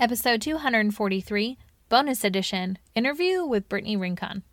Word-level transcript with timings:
episode 0.00 0.40
243, 0.40 1.58
bonus 1.88 2.24
edition 2.24 2.78
interview 2.94 3.44
with 3.44 3.68
Brittany 3.68 3.96
Rincon. 3.96 4.44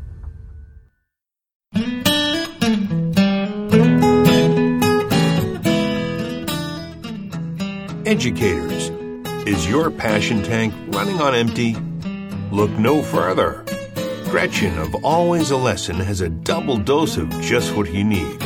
Educators, 8.12 8.90
is 9.48 9.70
your 9.70 9.90
passion 9.90 10.44
tank 10.44 10.74
running 10.88 11.22
on 11.22 11.34
empty? 11.34 11.78
Look 12.52 12.70
no 12.72 13.02
further. 13.02 13.64
Gretchen 14.26 14.78
of 14.80 14.94
Always 15.06 15.52
a 15.52 15.56
Lesson 15.56 15.96
has 15.96 16.20
a 16.20 16.28
double 16.28 16.76
dose 16.76 17.16
of 17.16 17.30
just 17.40 17.74
what 17.74 17.90
you 17.94 18.04
need. 18.04 18.38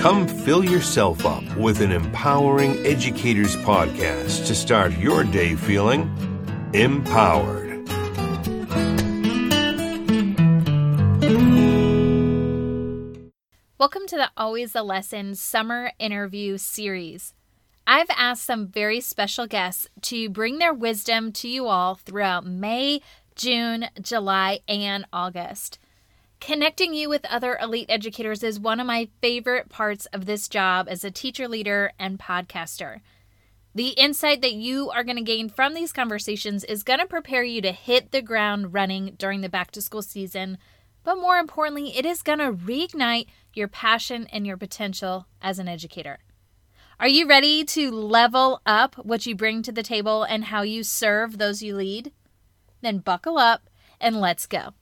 Come 0.00 0.26
fill 0.26 0.64
yourself 0.64 1.24
up 1.24 1.44
with 1.56 1.80
an 1.80 1.92
empowering 1.92 2.84
educators 2.84 3.54
podcast 3.58 4.48
to 4.48 4.54
start 4.56 4.90
your 4.98 5.22
day 5.22 5.54
feeling 5.54 6.10
empowered. 6.72 7.68
Welcome 13.78 14.08
to 14.08 14.16
the 14.16 14.30
Always 14.36 14.74
a 14.74 14.82
Lesson 14.82 15.36
summer 15.36 15.92
interview 16.00 16.58
series. 16.58 17.32
I've 17.90 18.10
asked 18.10 18.44
some 18.44 18.66
very 18.66 19.00
special 19.00 19.46
guests 19.46 19.88
to 20.02 20.28
bring 20.28 20.58
their 20.58 20.74
wisdom 20.74 21.32
to 21.32 21.48
you 21.48 21.68
all 21.68 21.94
throughout 21.94 22.44
May, 22.44 23.00
June, 23.34 23.86
July, 23.98 24.60
and 24.68 25.06
August. 25.10 25.78
Connecting 26.38 26.92
you 26.92 27.08
with 27.08 27.24
other 27.24 27.56
elite 27.62 27.88
educators 27.88 28.42
is 28.42 28.60
one 28.60 28.78
of 28.78 28.86
my 28.86 29.08
favorite 29.22 29.70
parts 29.70 30.04
of 30.12 30.26
this 30.26 30.50
job 30.50 30.86
as 30.86 31.02
a 31.02 31.10
teacher 31.10 31.48
leader 31.48 31.92
and 31.98 32.18
podcaster. 32.18 33.00
The 33.74 33.88
insight 33.96 34.42
that 34.42 34.52
you 34.52 34.90
are 34.90 35.02
going 35.02 35.16
to 35.16 35.22
gain 35.22 35.48
from 35.48 35.72
these 35.72 35.90
conversations 35.90 36.64
is 36.64 36.82
going 36.82 37.00
to 37.00 37.06
prepare 37.06 37.42
you 37.42 37.62
to 37.62 37.72
hit 37.72 38.10
the 38.10 38.20
ground 38.20 38.74
running 38.74 39.14
during 39.16 39.40
the 39.40 39.48
back 39.48 39.70
to 39.70 39.80
school 39.80 40.02
season, 40.02 40.58
but 41.04 41.16
more 41.16 41.38
importantly, 41.38 41.96
it 41.96 42.04
is 42.04 42.20
going 42.20 42.40
to 42.40 42.52
reignite 42.52 43.28
your 43.54 43.66
passion 43.66 44.26
and 44.30 44.46
your 44.46 44.58
potential 44.58 45.26
as 45.40 45.58
an 45.58 45.68
educator. 45.68 46.18
Are 47.00 47.06
you 47.06 47.28
ready 47.28 47.62
to 47.64 47.92
level 47.92 48.60
up 48.66 48.96
what 48.96 49.24
you 49.24 49.36
bring 49.36 49.62
to 49.62 49.70
the 49.70 49.84
table 49.84 50.24
and 50.24 50.46
how 50.46 50.62
you 50.62 50.82
serve 50.82 51.38
those 51.38 51.62
you 51.62 51.76
lead? 51.76 52.10
Then 52.80 52.98
buckle 52.98 53.38
up 53.38 53.70
and 54.00 54.20
let's 54.20 54.46
go. 54.46 54.74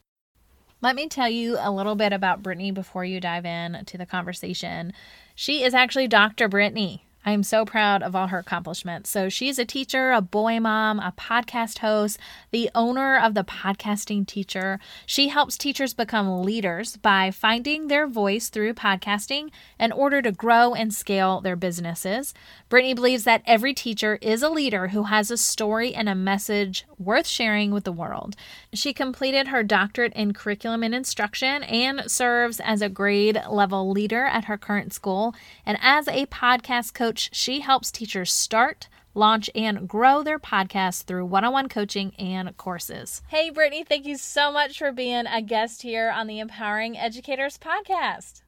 Let 0.81 0.95
me 0.95 1.07
tell 1.07 1.29
you 1.29 1.57
a 1.59 1.69
little 1.69 1.93
bit 1.93 2.13
about 2.13 2.41
Brittany 2.41 2.71
before 2.71 3.05
you 3.05 3.19
dive 3.19 3.45
in 3.45 3.85
to 3.85 3.99
the 3.99 4.07
conversation. 4.07 4.93
She 5.35 5.63
is 5.63 5.75
actually 5.75 6.07
Dr. 6.07 6.47
Brittany. 6.47 7.06
I 7.27 7.31
am 7.31 7.43
so 7.43 7.65
proud 7.65 8.03
of 8.03 8.15
all 8.15 8.27
her 8.27 8.39
accomplishments. 8.39 9.09
So, 9.09 9.27
she's 9.27 9.59
a 9.59 9.65
teacher, 9.65 10.13
a 10.13 10.21
boy 10.21 10.61
mom, 10.61 11.01
a 11.01 11.13
podcast 11.17 11.79
host, 11.79 12.17
the 12.51 12.69
owner 12.73 13.19
of 13.19 13.33
the 13.33 13.43
Podcasting 13.43 14.25
Teacher. 14.25 14.79
She 15.05 15.27
helps 15.27 15.57
teachers 15.57 15.93
become 15.93 16.43
leaders 16.43 16.95
by 16.95 17.31
finding 17.31 17.89
their 17.89 18.07
voice 18.07 18.47
through 18.47 18.75
podcasting 18.75 19.49
in 19.77 19.91
order 19.91 20.21
to 20.21 20.31
grow 20.31 20.73
and 20.73 20.93
scale 20.93 21.41
their 21.41 21.57
businesses. 21.57 22.33
Brittany 22.69 22.93
believes 22.93 23.25
that 23.25 23.43
every 23.45 23.73
teacher 23.73 24.17
is 24.21 24.41
a 24.41 24.47
leader 24.47 24.87
who 24.87 25.03
has 25.03 25.29
a 25.29 25.35
story 25.35 25.93
and 25.93 26.07
a 26.07 26.15
message 26.15 26.85
worth 26.97 27.27
sharing 27.27 27.71
with 27.71 27.83
the 27.83 27.91
world. 27.91 28.37
She 28.73 28.93
completed 28.93 29.49
her 29.49 29.63
doctorate 29.63 30.13
in 30.13 30.31
curriculum 30.31 30.81
and 30.81 30.95
instruction 30.95 31.63
and 31.63 32.09
serves 32.09 32.61
as 32.61 32.81
a 32.81 32.87
grade 32.87 33.41
level 33.49 33.91
leader 33.91 34.23
at 34.23 34.45
her 34.45 34.57
current 34.57 34.93
school. 34.93 35.35
And 35.65 35.77
as 35.81 36.07
a 36.07 36.25
podcast 36.27 36.93
coach, 36.93 37.16
coach, 37.17 37.29
she 37.33 37.61
helps 37.61 37.91
teachers 37.91 38.31
start, 38.31 38.89
launch, 39.15 39.49
and 39.55 39.87
grow 39.87 40.21
their 40.21 40.37
podcasts 40.37 41.03
through 41.03 41.25
one 41.25 41.43
on 41.43 41.51
one 41.51 41.67
coaching 41.67 42.13
and 42.19 42.55
courses. 42.57 43.23
Hey, 43.29 43.49
Brittany, 43.49 43.83
thank 43.83 44.05
you 44.05 44.17
so 44.17 44.51
much 44.51 44.77
for 44.77 44.91
being 44.91 45.25
a 45.25 45.41
guest 45.41 45.81
here 45.81 46.11
on 46.11 46.27
the 46.27 46.39
Empowering 46.39 46.95
Educators 46.95 47.57
podcast. 47.57 48.41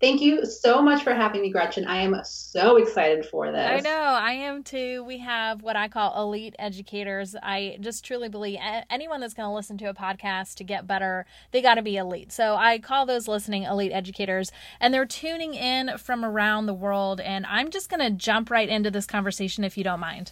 Thank 0.00 0.20
you 0.20 0.46
so 0.46 0.80
much 0.80 1.02
for 1.02 1.12
having 1.12 1.42
me, 1.42 1.50
Gretchen. 1.50 1.84
I 1.84 2.02
am 2.02 2.16
so 2.24 2.76
excited 2.76 3.26
for 3.26 3.50
this. 3.50 3.68
I 3.68 3.80
know, 3.80 3.90
I 3.90 4.30
am 4.30 4.62
too. 4.62 5.02
We 5.02 5.18
have 5.18 5.62
what 5.62 5.74
I 5.74 5.88
call 5.88 6.22
elite 6.22 6.54
educators. 6.56 7.34
I 7.42 7.78
just 7.80 8.04
truly 8.04 8.28
believe 8.28 8.60
anyone 8.88 9.20
that's 9.20 9.34
going 9.34 9.48
to 9.48 9.54
listen 9.54 9.76
to 9.78 9.86
a 9.86 9.94
podcast 9.94 10.54
to 10.56 10.64
get 10.64 10.86
better, 10.86 11.26
they 11.50 11.60
got 11.60 11.74
to 11.74 11.82
be 11.82 11.96
elite. 11.96 12.30
So 12.30 12.54
I 12.54 12.78
call 12.78 13.06
those 13.06 13.26
listening 13.26 13.64
elite 13.64 13.90
educators, 13.92 14.52
and 14.78 14.94
they're 14.94 15.04
tuning 15.04 15.54
in 15.54 15.98
from 15.98 16.24
around 16.24 16.66
the 16.66 16.74
world. 16.74 17.20
And 17.20 17.44
I'm 17.46 17.70
just 17.70 17.90
going 17.90 18.00
to 18.00 18.10
jump 18.10 18.50
right 18.50 18.68
into 18.68 18.92
this 18.92 19.06
conversation 19.06 19.64
if 19.64 19.76
you 19.76 19.82
don't 19.82 20.00
mind. 20.00 20.30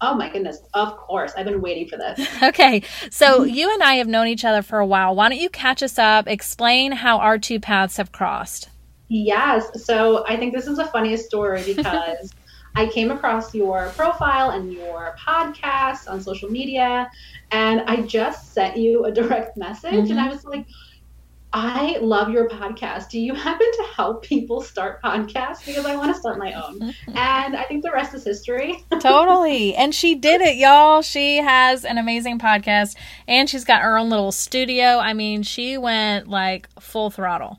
Oh 0.00 0.14
my 0.14 0.30
goodness, 0.30 0.60
of 0.72 0.96
course. 0.96 1.32
I've 1.36 1.46
been 1.46 1.60
waiting 1.60 1.88
for 1.88 1.96
this. 1.96 2.28
okay. 2.44 2.84
So 3.10 3.42
you 3.44 3.72
and 3.72 3.82
I 3.82 3.94
have 3.94 4.06
known 4.06 4.28
each 4.28 4.44
other 4.44 4.62
for 4.62 4.78
a 4.78 4.86
while. 4.86 5.16
Why 5.16 5.28
don't 5.28 5.40
you 5.40 5.50
catch 5.50 5.82
us 5.82 5.98
up, 5.98 6.28
explain 6.28 6.92
how 6.92 7.18
our 7.18 7.38
two 7.38 7.58
paths 7.58 7.96
have 7.96 8.12
crossed? 8.12 8.68
Yes. 9.10 9.84
So 9.84 10.24
I 10.26 10.36
think 10.36 10.54
this 10.54 10.68
is 10.68 10.76
the 10.76 10.86
funniest 10.86 11.26
story 11.26 11.62
because 11.76 12.32
I 12.76 12.86
came 12.86 13.10
across 13.10 13.52
your 13.52 13.88
profile 13.96 14.50
and 14.50 14.72
your 14.72 15.16
podcast 15.18 16.08
on 16.08 16.22
social 16.22 16.48
media, 16.48 17.10
and 17.50 17.80
I 17.82 18.02
just 18.02 18.54
sent 18.54 18.76
you 18.76 19.04
a 19.04 19.12
direct 19.12 19.56
message, 19.56 19.92
mm-hmm. 19.92 20.12
and 20.12 20.20
I 20.20 20.28
was 20.28 20.44
like, 20.44 20.66
I 21.52 21.98
love 22.00 22.30
your 22.30 22.48
podcast. 22.48 23.08
Do 23.08 23.18
you 23.18 23.34
happen 23.34 23.66
to 23.72 23.82
help 23.96 24.22
people 24.22 24.60
start 24.60 25.02
podcasts? 25.02 25.66
Because 25.66 25.84
I 25.84 25.96
want 25.96 26.14
to 26.14 26.20
start 26.20 26.38
my 26.38 26.52
own. 26.52 26.94
And 27.08 27.56
I 27.56 27.64
think 27.64 27.82
the 27.82 27.90
rest 27.90 28.14
is 28.14 28.22
history. 28.22 28.84
totally. 29.00 29.74
And 29.74 29.92
she 29.92 30.14
did 30.14 30.40
it, 30.42 30.56
y'all. 30.56 31.02
She 31.02 31.38
has 31.38 31.84
an 31.84 31.98
amazing 31.98 32.38
podcast 32.38 32.94
and 33.26 33.50
she's 33.50 33.64
got 33.64 33.82
her 33.82 33.98
own 33.98 34.10
little 34.10 34.30
studio. 34.30 34.98
I 34.98 35.12
mean, 35.12 35.42
she 35.42 35.76
went 35.76 36.28
like 36.28 36.68
full 36.78 37.10
throttle. 37.10 37.58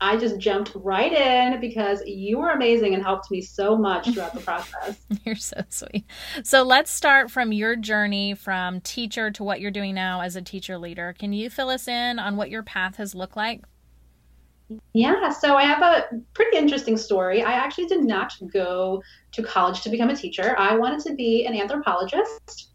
I 0.00 0.16
just 0.16 0.38
jumped 0.38 0.72
right 0.76 1.12
in 1.12 1.60
because 1.60 2.02
you 2.06 2.38
were 2.38 2.50
amazing 2.50 2.94
and 2.94 3.02
helped 3.02 3.30
me 3.30 3.40
so 3.40 3.76
much 3.76 4.08
throughout 4.12 4.32
the 4.32 4.40
process. 4.40 4.98
You're 5.24 5.34
so 5.34 5.62
sweet. 5.68 6.04
So 6.44 6.62
let's 6.62 6.90
start 6.90 7.30
from 7.30 7.52
your 7.52 7.74
journey 7.74 8.34
from 8.34 8.80
teacher 8.80 9.30
to 9.32 9.42
what 9.42 9.60
you're 9.60 9.72
doing 9.72 9.94
now 9.94 10.20
as 10.20 10.36
a 10.36 10.42
teacher 10.42 10.78
leader. 10.78 11.14
Can 11.18 11.32
you 11.32 11.50
fill 11.50 11.68
us 11.68 11.88
in 11.88 12.18
on 12.18 12.36
what 12.36 12.50
your 12.50 12.62
path 12.62 12.96
has 12.96 13.14
looked 13.14 13.36
like? 13.36 13.64
Yeah, 14.92 15.30
so 15.30 15.56
I 15.56 15.62
have 15.62 15.82
a 15.82 16.08
pretty 16.34 16.56
interesting 16.56 16.96
story. 16.96 17.42
I 17.42 17.52
actually 17.52 17.86
did 17.86 18.04
not 18.04 18.34
go 18.52 19.02
to 19.32 19.42
college 19.42 19.80
to 19.82 19.90
become 19.90 20.10
a 20.10 20.16
teacher. 20.16 20.54
I 20.58 20.76
wanted 20.76 21.00
to 21.06 21.14
be 21.14 21.46
an 21.46 21.54
anthropologist. 21.54 22.68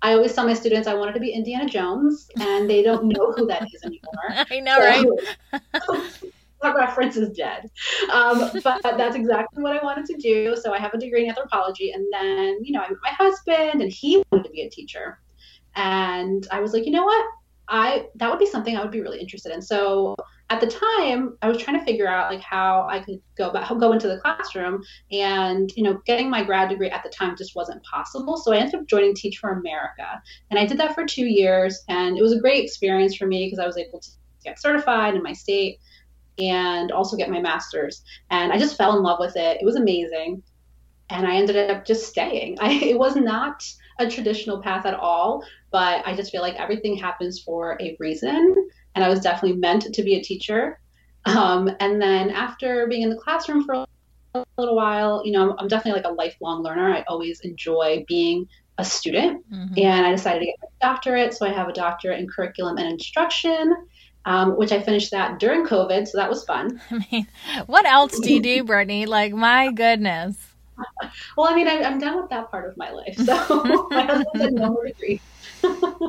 I 0.00 0.12
always 0.14 0.34
tell 0.34 0.46
my 0.46 0.54
students 0.54 0.88
I 0.88 0.94
wanted 0.94 1.12
to 1.14 1.20
be 1.20 1.30
Indiana 1.30 1.66
Jones, 1.66 2.28
and 2.40 2.68
they 2.68 2.82
don't 2.82 3.08
know 3.08 3.32
who 3.32 3.46
that 3.46 3.62
is 3.72 3.82
anymore. 3.84 4.44
I 4.50 4.60
know, 4.60 4.76
so, 4.78 5.60
right? 5.92 6.32
that 6.64 6.74
reference 6.74 7.16
is 7.16 7.30
dead. 7.30 7.70
Um, 8.12 8.50
but 8.62 8.82
that's 8.96 9.16
exactly 9.16 9.62
what 9.62 9.76
I 9.76 9.84
wanted 9.84 10.06
to 10.06 10.16
do. 10.16 10.56
So 10.56 10.72
I 10.74 10.78
have 10.78 10.94
a 10.94 10.98
degree 10.98 11.24
in 11.24 11.28
anthropology. 11.28 11.92
And 11.92 12.06
then, 12.12 12.58
you 12.62 12.72
know, 12.72 12.80
I 12.80 12.88
met 12.88 12.98
my 13.02 13.10
husband 13.10 13.82
and 13.82 13.90
he 13.90 14.22
wanted 14.30 14.44
to 14.44 14.50
be 14.50 14.62
a 14.62 14.70
teacher. 14.70 15.20
And 15.76 16.46
I 16.50 16.60
was 16.60 16.72
like, 16.72 16.86
you 16.86 16.92
know 16.92 17.04
what? 17.04 17.24
I 17.66 18.06
that 18.16 18.30
would 18.30 18.38
be 18.38 18.46
something 18.46 18.76
I 18.76 18.82
would 18.82 18.90
be 18.90 19.00
really 19.00 19.20
interested 19.20 19.52
in. 19.52 19.62
So 19.62 20.16
at 20.50 20.60
the 20.60 20.66
time, 20.66 21.38
I 21.40 21.48
was 21.48 21.56
trying 21.56 21.78
to 21.78 21.84
figure 21.84 22.06
out 22.06 22.30
like 22.30 22.42
how 22.42 22.86
I 22.90 23.00
could 23.00 23.20
go 23.36 23.50
back, 23.50 23.68
go 23.68 23.92
into 23.92 24.08
the 24.08 24.18
classroom, 24.18 24.82
and 25.10 25.72
you 25.74 25.82
know, 25.82 26.00
getting 26.04 26.28
my 26.28 26.44
grad 26.44 26.68
degree 26.68 26.90
at 26.90 27.02
the 27.02 27.08
time 27.08 27.34
just 27.36 27.56
wasn't 27.56 27.82
possible. 27.82 28.36
So 28.36 28.52
I 28.52 28.58
ended 28.58 28.74
up 28.74 28.86
joining 28.86 29.14
Teach 29.14 29.38
for 29.38 29.52
America, 29.52 30.22
and 30.50 30.58
I 30.58 30.66
did 30.66 30.78
that 30.78 30.94
for 30.94 31.06
two 31.06 31.24
years, 31.24 31.82
and 31.88 32.18
it 32.18 32.22
was 32.22 32.32
a 32.32 32.40
great 32.40 32.62
experience 32.62 33.16
for 33.16 33.26
me 33.26 33.46
because 33.46 33.58
I 33.58 33.66
was 33.66 33.78
able 33.78 34.00
to 34.00 34.10
get 34.44 34.60
certified 34.60 35.14
in 35.14 35.22
my 35.22 35.32
state 35.32 35.80
and 36.38 36.90
also 36.92 37.16
get 37.16 37.30
my 37.30 37.40
master's. 37.40 38.02
And 38.30 38.52
I 38.52 38.58
just 38.58 38.76
fell 38.76 38.96
in 38.96 39.02
love 39.02 39.18
with 39.20 39.36
it. 39.36 39.58
It 39.60 39.64
was 39.64 39.76
amazing. 39.76 40.42
And 41.10 41.26
I 41.26 41.36
ended 41.36 41.70
up 41.70 41.84
just 41.84 42.08
staying. 42.08 42.58
I, 42.60 42.72
it 42.72 42.98
was 42.98 43.16
not 43.16 43.64
a 43.98 44.08
traditional 44.08 44.60
path 44.60 44.86
at 44.86 44.94
all, 44.94 45.44
but 45.70 46.06
I 46.06 46.14
just 46.14 46.32
feel 46.32 46.42
like 46.42 46.56
everything 46.56 46.96
happens 46.96 47.40
for 47.40 47.76
a 47.80 47.96
reason. 48.00 48.54
And 48.94 49.04
I 49.04 49.08
was 49.08 49.20
definitely 49.20 49.58
meant 49.58 49.82
to 49.92 50.02
be 50.02 50.16
a 50.16 50.22
teacher. 50.22 50.80
Um, 51.26 51.70
and 51.80 52.00
then 52.00 52.30
after 52.30 52.86
being 52.86 53.02
in 53.02 53.10
the 53.10 53.16
classroom 53.16 53.64
for 53.64 53.74
a 54.34 54.44
little 54.58 54.76
while, 54.76 55.22
you 55.24 55.32
know, 55.32 55.50
I'm, 55.50 55.58
I'm 55.58 55.68
definitely 55.68 56.02
like 56.02 56.10
a 56.10 56.14
lifelong 56.14 56.62
learner. 56.62 56.92
I 56.92 57.04
always 57.08 57.40
enjoy 57.40 58.04
being 58.08 58.48
a 58.78 58.84
student. 58.84 59.48
Mm-hmm. 59.50 59.74
And 59.78 60.06
I 60.06 60.10
decided 60.10 60.40
to 60.40 60.46
get 60.46 60.56
my 60.60 60.88
doctorate. 60.88 61.34
So 61.34 61.46
I 61.46 61.52
have 61.52 61.68
a 61.68 61.72
doctorate 61.72 62.18
in 62.18 62.28
curriculum 62.28 62.76
and 62.78 62.88
instruction 62.88 63.74
um, 64.26 64.56
which 64.56 64.72
I 64.72 64.80
finished 64.80 65.10
that 65.10 65.38
during 65.38 65.66
COVID, 65.66 66.06
so 66.08 66.18
that 66.18 66.28
was 66.28 66.44
fun. 66.44 66.80
I 66.90 67.06
mean, 67.10 67.26
what 67.66 67.86
else 67.86 68.18
do 68.18 68.32
you 68.32 68.40
do, 68.40 68.64
Brittany? 68.64 69.06
Like, 69.06 69.32
my 69.32 69.70
goodness. 69.72 70.36
Well, 71.36 71.46
I 71.46 71.54
mean, 71.54 71.68
I, 71.68 71.74
am 71.74 71.98
done 71.98 72.20
with 72.20 72.30
that 72.30 72.50
part 72.50 72.68
of 72.68 72.76
my 72.76 72.90
life. 72.90 73.16
So 73.16 73.86
my 73.90 74.02
husband 74.02 74.26
said 74.36 74.52
no 74.54 74.70
more 74.70 74.88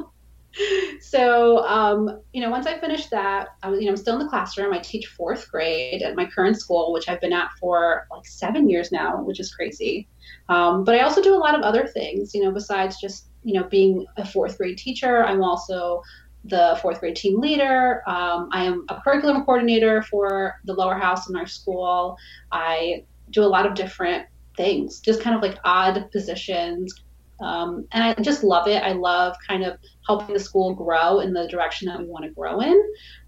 so, 1.02 1.60
um, 1.66 2.22
you 2.34 2.42
know, 2.42 2.50
once 2.50 2.66
I 2.66 2.80
finished 2.80 3.12
that, 3.12 3.50
I 3.62 3.70
was, 3.70 3.80
you 3.80 3.86
know, 3.86 3.92
I'm 3.92 3.98
still 3.98 4.16
in 4.18 4.24
the 4.24 4.30
classroom. 4.30 4.74
I 4.74 4.80
teach 4.80 5.08
fourth 5.08 5.52
grade 5.52 6.02
at 6.02 6.16
my 6.16 6.26
current 6.26 6.60
school, 6.60 6.94
which 6.94 7.10
I've 7.10 7.22
been 7.22 7.34
at 7.34 7.52
for 7.60 8.08
like 8.12 8.26
seven 8.26 8.70
years 8.70 8.92
now, 8.92 9.22
which 9.22 9.40
is 9.40 9.54
crazy. 9.54 10.08
Um, 10.50 10.84
but 10.84 10.96
I 10.96 11.02
also 11.02 11.22
do 11.22 11.36
a 11.36 11.38
lot 11.38 11.56
of 11.56 11.62
other 11.62 11.88
things, 11.88 12.34
you 12.34 12.44
know, 12.44 12.52
besides 12.52 13.00
just, 13.00 13.28
you 13.44 13.54
know, 13.54 13.64
being 13.64 14.06
a 14.18 14.26
fourth 14.26 14.58
grade 14.58 14.78
teacher. 14.78 15.24
I'm 15.24 15.44
also 15.44 16.02
the 16.48 16.78
fourth 16.82 17.00
grade 17.00 17.16
team 17.16 17.40
leader. 17.40 18.04
Um, 18.08 18.50
I 18.52 18.64
am 18.64 18.86
a 18.90 19.02
curriculum 19.02 19.44
coordinator 19.44 20.02
for 20.04 20.56
the 20.66 20.74
lower 20.74 20.96
house 20.96 21.30
in 21.30 21.36
our 21.36 21.48
school. 21.48 22.18
I 22.52 23.06
do 23.32 23.44
a 23.44 23.46
lot 23.46 23.66
of 23.66 23.74
different 23.74 24.28
things, 24.56 25.00
just 25.00 25.22
kind 25.22 25.36
of 25.36 25.42
like 25.42 25.58
odd 25.64 26.10
positions. 26.12 26.94
Um, 27.42 27.86
and 27.92 28.04
I 28.04 28.22
just 28.22 28.44
love 28.44 28.68
it. 28.68 28.82
I 28.82 28.94
love 28.94 29.36
kind 29.46 29.64
of 29.64 29.78
helping 30.08 30.34
the 30.34 30.40
school 30.40 30.74
grow 30.74 31.20
in 31.20 31.34
the 31.34 31.48
direction 31.48 31.88
that 31.88 32.00
we 32.00 32.06
want 32.06 32.24
to 32.26 32.32
grow 32.32 32.62
in 32.62 32.82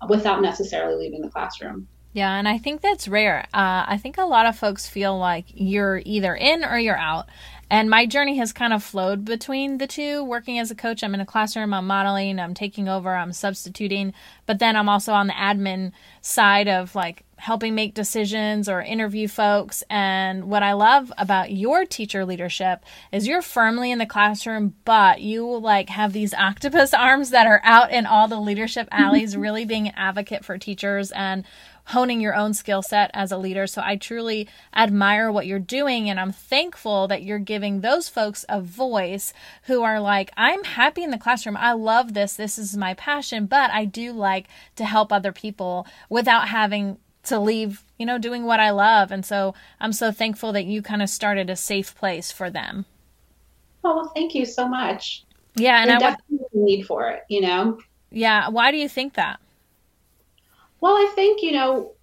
without 0.07 0.41
necessarily 0.41 0.95
leaving 0.95 1.21
the 1.21 1.29
classroom. 1.29 1.87
Yeah, 2.13 2.35
and 2.35 2.47
I 2.47 2.57
think 2.57 2.81
that's 2.81 3.07
rare. 3.07 3.45
Uh, 3.53 3.85
I 3.87 3.99
think 4.01 4.17
a 4.17 4.25
lot 4.25 4.45
of 4.45 4.57
folks 4.57 4.87
feel 4.87 5.17
like 5.17 5.45
you're 5.49 6.01
either 6.05 6.33
in 6.35 6.63
or 6.63 6.79
you're 6.79 6.97
out. 6.97 7.27
And 7.69 7.89
my 7.89 8.05
journey 8.05 8.37
has 8.37 8.53
kind 8.53 8.71
of 8.71 8.83
flowed 8.83 9.25
between 9.25 9.77
the 9.77 9.87
two. 9.87 10.23
Working 10.23 10.57
as 10.57 10.71
a 10.71 10.75
coach, 10.75 11.03
I'm 11.03 11.13
in 11.13 11.19
a 11.19 11.25
classroom, 11.25 11.73
I'm 11.73 11.85
modeling, 11.85 12.39
I'm 12.39 12.53
taking 12.53 12.87
over, 12.87 13.13
I'm 13.13 13.33
substituting, 13.33 14.13
but 14.45 14.59
then 14.59 14.75
I'm 14.77 14.87
also 14.87 15.11
on 15.13 15.27
the 15.27 15.33
admin 15.33 15.91
side 16.21 16.69
of 16.69 16.95
like 16.95 17.23
helping 17.37 17.75
make 17.75 17.93
decisions 17.93 18.67
or 18.67 18.81
interview 18.81 19.27
folks. 19.27 19.83
And 19.89 20.45
what 20.45 20.63
I 20.63 20.73
love 20.73 21.11
about 21.17 21.51
your 21.51 21.85
teacher 21.85 22.25
leadership 22.25 22.83
is 23.11 23.27
you're 23.27 23.41
firmly 23.41 23.91
in 23.91 23.99
the 23.99 24.05
classroom, 24.05 24.73
but 24.85 25.21
you 25.21 25.45
like 25.57 25.89
have 25.89 26.13
these 26.13 26.33
octopus 26.33 26.93
arms 26.93 27.31
that 27.31 27.47
are 27.47 27.61
out 27.63 27.91
in 27.91 28.05
all 28.05 28.27
the 28.27 28.39
leadership 28.39 28.87
alleys, 28.91 29.37
really 29.37 29.65
being 29.65 29.87
an 29.87 29.93
advocate 29.95 30.45
for 30.45 30.57
teachers 30.57 31.11
and 31.11 31.43
honing 31.87 32.19
your 32.19 32.35
own 32.35 32.53
skill 32.53 32.81
set 32.81 33.09
as 33.13 33.31
a 33.31 33.37
leader. 33.37 33.65
So 33.65 33.81
I 33.83 33.95
truly 33.95 34.47
admire 34.75 35.31
what 35.31 35.47
you're 35.47 35.57
doing. 35.57 36.09
And 36.09 36.19
I'm 36.19 36.33
thankful 36.33 37.07
that 37.07 37.23
you're 37.23 37.39
giving 37.39 37.79
those 37.79 38.09
folks 38.09 38.43
a 38.49 38.59
voice 38.59 39.33
who 39.63 39.83
are 39.83 39.99
like, 39.99 40.31
I'm 40.35 40.63
happy 40.65 41.03
in 41.03 41.11
the 41.11 41.17
classroom. 41.17 41.55
I 41.55 41.71
love 41.71 42.13
this. 42.13 42.33
This 42.33 42.57
is 42.57 42.75
my 42.75 42.93
passion, 42.93 43.45
but 43.45 43.71
I 43.71 43.85
do 43.85 44.11
like 44.11 44.47
to 44.75 44.83
help 44.83 45.13
other 45.13 45.31
people 45.31 45.87
without 46.09 46.49
having 46.49 46.97
to 47.23 47.39
leave, 47.39 47.83
you 47.97 48.05
know, 48.05 48.17
doing 48.17 48.43
what 48.43 48.59
I 48.59 48.71
love. 48.71 49.11
And 49.11 49.25
so 49.25 49.53
I'm 49.79 49.93
so 49.93 50.11
thankful 50.11 50.51
that 50.53 50.65
you 50.65 50.81
kind 50.81 51.01
of 51.01 51.09
started 51.09 51.49
a 51.49 51.55
safe 51.55 51.95
place 51.95 52.31
for 52.31 52.49
them. 52.49 52.85
Oh, 53.85 53.95
well, 53.95 54.11
thank 54.13 54.35
you 54.35 54.45
so 54.45 54.67
much. 54.67 55.23
Yeah. 55.55 55.81
And 55.81 55.89
There's 55.89 56.03
I 56.03 56.09
definitely 56.09 56.47
need 56.53 56.83
for 56.83 57.09
it, 57.09 57.23
you 57.29 57.41
know? 57.41 57.79
Yeah. 58.11 58.49
Why 58.49 58.71
do 58.71 58.77
you 58.77 58.89
think 58.89 59.13
that? 59.13 59.39
Well, 60.81 60.93
I 60.93 61.11
think, 61.15 61.41
you 61.41 61.51
know, 61.51 61.93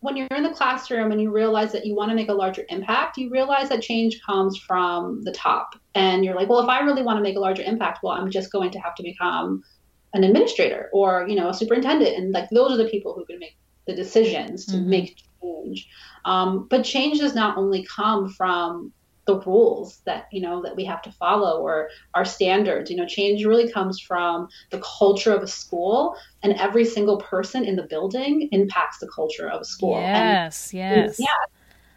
when 0.00 0.16
you're 0.16 0.26
in 0.28 0.42
the 0.42 0.50
classroom 0.50 1.12
and 1.12 1.20
you 1.20 1.30
realize 1.30 1.70
that 1.72 1.86
you 1.86 1.94
want 1.94 2.10
to 2.10 2.16
make 2.16 2.28
a 2.28 2.34
larger 2.34 2.64
impact, 2.68 3.16
you 3.16 3.30
realize 3.30 3.68
that 3.68 3.82
change 3.82 4.20
comes 4.22 4.58
from 4.58 5.22
the 5.22 5.32
top. 5.32 5.76
And 5.94 6.24
you're 6.24 6.34
like, 6.34 6.48
well, 6.48 6.60
if 6.60 6.68
I 6.68 6.80
really 6.80 7.02
want 7.02 7.18
to 7.18 7.22
make 7.22 7.36
a 7.36 7.40
larger 7.40 7.62
impact, 7.62 8.00
well, 8.02 8.12
I'm 8.12 8.30
just 8.30 8.50
going 8.50 8.72
to 8.72 8.80
have 8.80 8.96
to 8.96 9.02
become 9.02 9.62
an 10.12 10.24
administrator 10.24 10.90
or, 10.92 11.26
you 11.28 11.36
know, 11.36 11.50
a 11.50 11.54
superintendent. 11.54 12.16
And 12.16 12.32
like 12.32 12.50
those 12.50 12.72
are 12.72 12.76
the 12.76 12.90
people 12.90 13.14
who 13.14 13.24
can 13.24 13.38
make 13.38 13.56
the 13.86 13.94
decisions 13.94 14.66
to 14.66 14.76
mm-hmm. 14.76 14.90
make 14.90 15.22
change. 15.40 15.88
Um, 16.24 16.66
but 16.68 16.84
change 16.84 17.20
does 17.20 17.34
not 17.34 17.56
only 17.56 17.84
come 17.84 18.28
from 18.28 18.92
the 19.24 19.38
rules 19.40 20.00
that 20.04 20.26
you 20.32 20.40
know 20.40 20.62
that 20.62 20.74
we 20.74 20.84
have 20.84 21.02
to 21.02 21.12
follow 21.12 21.60
or 21.60 21.88
our 22.14 22.24
standards. 22.24 22.90
You 22.90 22.96
know 22.96 23.06
change 23.06 23.44
really 23.44 23.70
comes 23.70 24.00
from 24.00 24.48
the 24.70 24.80
culture 24.80 25.32
of 25.32 25.42
a 25.42 25.46
school 25.46 26.16
and 26.42 26.54
every 26.54 26.84
single 26.84 27.18
person 27.18 27.64
in 27.64 27.76
the 27.76 27.84
building 27.84 28.48
impacts 28.52 28.98
the 28.98 29.08
culture 29.08 29.48
of 29.48 29.60
a 29.60 29.64
school. 29.64 30.00
Yes 30.00 30.72
and, 30.74 30.80
yes 30.80 31.16
yeah 31.18 31.26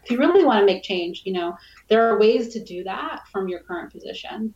if 0.04 0.10
you 0.10 0.18
really 0.18 0.44
want 0.44 0.60
to 0.60 0.66
make 0.66 0.84
change 0.84 1.22
you 1.24 1.32
know 1.32 1.54
there 1.88 2.08
are 2.08 2.18
ways 2.18 2.48
to 2.52 2.62
do 2.62 2.84
that 2.84 3.22
from 3.32 3.48
your 3.48 3.60
current 3.60 3.92
position. 3.92 4.54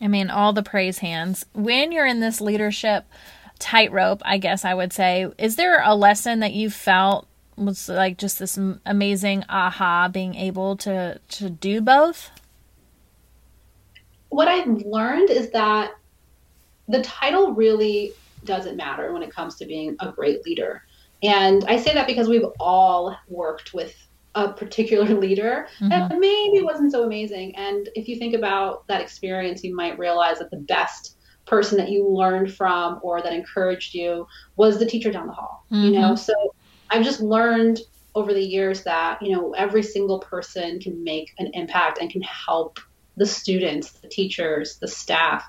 I 0.00 0.08
mean 0.08 0.28
all 0.28 0.52
the 0.52 0.62
praise 0.62 0.98
hands. 0.98 1.46
When 1.52 1.92
you're 1.92 2.06
in 2.06 2.20
this 2.20 2.40
leadership 2.40 3.06
tightrope 3.58 4.20
i 4.24 4.36
guess 4.36 4.66
i 4.66 4.74
would 4.74 4.92
say 4.92 5.26
is 5.38 5.56
there 5.56 5.82
a 5.82 5.94
lesson 5.94 6.40
that 6.40 6.52
you 6.52 6.68
felt 6.68 7.26
was 7.56 7.88
like 7.88 8.18
just 8.18 8.38
this 8.38 8.58
amazing 8.84 9.44
aha 9.48 10.08
being 10.08 10.34
able 10.34 10.76
to 10.76 11.18
to 11.28 11.48
do 11.50 11.80
both 11.80 12.30
what 14.28 14.48
i've 14.48 14.66
learned 14.82 15.30
is 15.30 15.50
that 15.50 15.92
the 16.88 17.02
title 17.02 17.52
really 17.52 18.12
doesn't 18.44 18.76
matter 18.76 19.12
when 19.12 19.22
it 19.22 19.34
comes 19.34 19.56
to 19.56 19.66
being 19.66 19.96
a 20.00 20.12
great 20.12 20.44
leader 20.44 20.82
and 21.22 21.64
i 21.64 21.76
say 21.76 21.94
that 21.94 22.06
because 22.06 22.28
we've 22.28 22.46
all 22.60 23.16
worked 23.28 23.72
with 23.72 23.94
a 24.34 24.52
particular 24.52 25.06
leader 25.18 25.66
mm-hmm. 25.80 25.88
that 25.88 26.18
maybe 26.18 26.62
wasn't 26.62 26.92
so 26.92 27.04
amazing 27.04 27.56
and 27.56 27.88
if 27.94 28.06
you 28.06 28.16
think 28.16 28.34
about 28.34 28.86
that 28.86 29.00
experience 29.00 29.64
you 29.64 29.74
might 29.74 29.98
realize 29.98 30.38
that 30.38 30.50
the 30.50 30.58
best 30.58 31.16
person 31.46 31.78
that 31.78 31.90
you 31.90 32.06
learned 32.08 32.52
from 32.52 32.98
or 33.02 33.22
that 33.22 33.32
encouraged 33.32 33.94
you 33.94 34.26
was 34.56 34.78
the 34.78 34.86
teacher 34.86 35.10
down 35.10 35.26
the 35.26 35.32
hall 35.32 35.64
mm-hmm. 35.70 35.84
you 35.84 35.90
know 35.92 36.14
so 36.14 36.34
I've 36.90 37.04
just 37.04 37.20
learned 37.20 37.80
over 38.14 38.32
the 38.32 38.42
years 38.42 38.82
that, 38.84 39.20
you 39.20 39.34
know, 39.34 39.52
every 39.52 39.82
single 39.82 40.20
person 40.20 40.80
can 40.80 41.04
make 41.04 41.34
an 41.38 41.50
impact 41.52 41.98
and 41.98 42.10
can 42.10 42.22
help 42.22 42.80
the 43.16 43.26
students, 43.26 43.92
the 43.92 44.08
teachers, 44.08 44.78
the 44.78 44.88
staff 44.88 45.44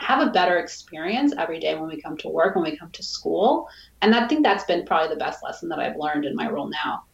have 0.00 0.26
a 0.26 0.30
better 0.30 0.58
experience 0.58 1.34
every 1.36 1.60
day 1.60 1.74
when 1.74 1.88
we 1.88 2.00
come 2.00 2.16
to 2.16 2.28
work, 2.28 2.54
when 2.54 2.64
we 2.64 2.76
come 2.76 2.90
to 2.90 3.02
school. 3.02 3.68
And 4.00 4.14
I 4.14 4.26
think 4.26 4.42
that's 4.42 4.64
been 4.64 4.86
probably 4.86 5.14
the 5.14 5.18
best 5.18 5.42
lesson 5.42 5.68
that 5.68 5.78
I've 5.78 5.96
learned 5.96 6.24
in 6.24 6.34
my 6.34 6.48
role 6.48 6.68
now. 6.68 7.04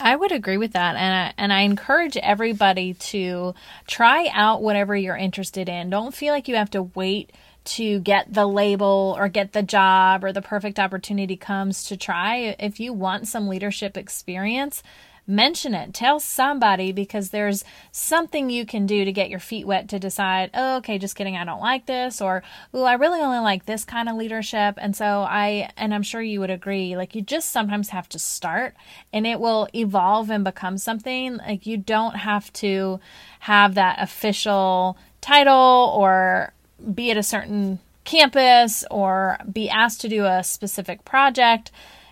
I 0.00 0.16
would 0.16 0.32
agree 0.32 0.56
with 0.56 0.72
that, 0.72 0.96
and 0.96 1.14
I, 1.14 1.34
and 1.36 1.52
I 1.52 1.60
encourage 1.60 2.16
everybody 2.16 2.94
to 2.94 3.54
try 3.86 4.28
out 4.32 4.60
whatever 4.60 4.96
you're 4.96 5.16
interested 5.16 5.68
in. 5.68 5.90
Don't 5.90 6.14
feel 6.14 6.34
like 6.34 6.48
you 6.48 6.56
have 6.56 6.70
to 6.70 6.82
wait 6.82 7.32
to 7.64 8.00
get 8.00 8.32
the 8.32 8.46
label 8.46 9.14
or 9.18 9.28
get 9.28 9.52
the 9.52 9.62
job 9.62 10.24
or 10.24 10.32
the 10.32 10.42
perfect 10.42 10.78
opportunity 10.78 11.36
comes 11.36 11.84
to 11.84 11.96
try. 11.96 12.56
If 12.58 12.80
you 12.80 12.92
want 12.92 13.28
some 13.28 13.48
leadership 13.48 13.96
experience, 13.96 14.82
mention 15.28 15.74
it. 15.74 15.92
Tell 15.92 16.18
somebody 16.18 16.90
because 16.90 17.28
there's 17.28 17.62
something 17.92 18.48
you 18.48 18.64
can 18.64 18.86
do 18.86 19.04
to 19.04 19.12
get 19.12 19.28
your 19.28 19.38
feet 19.38 19.66
wet 19.66 19.86
to 19.90 19.98
decide, 19.98 20.50
oh, 20.54 20.78
okay, 20.78 20.96
just 20.96 21.14
kidding, 21.14 21.36
I 21.36 21.44
don't 21.44 21.60
like 21.60 21.84
this, 21.84 22.22
or, 22.22 22.42
oh, 22.72 22.84
I 22.84 22.94
really 22.94 23.20
only 23.20 23.38
like 23.38 23.66
this 23.66 23.84
kind 23.84 24.08
of 24.08 24.16
leadership. 24.16 24.76
And 24.78 24.96
so 24.96 25.20
I, 25.28 25.70
and 25.76 25.92
I'm 25.92 26.02
sure 26.02 26.22
you 26.22 26.40
would 26.40 26.50
agree, 26.50 26.96
like 26.96 27.14
you 27.14 27.20
just 27.20 27.50
sometimes 27.50 27.90
have 27.90 28.08
to 28.08 28.18
start 28.18 28.74
and 29.12 29.26
it 29.26 29.38
will 29.38 29.68
evolve 29.74 30.30
and 30.30 30.42
become 30.42 30.78
something. 30.78 31.36
Like 31.36 31.66
you 31.66 31.76
don't 31.76 32.16
have 32.16 32.50
to 32.54 32.98
have 33.40 33.74
that 33.74 34.00
official 34.00 34.96
title 35.20 35.92
or 35.94 36.54
be 36.94 37.10
at 37.10 37.16
a 37.16 37.22
certain 37.22 37.78
campus 38.04 38.84
or 38.90 39.38
be 39.50 39.68
asked 39.68 40.00
to 40.00 40.08
do 40.08 40.24
a 40.24 40.42
specific 40.42 41.04
project. 41.04 41.70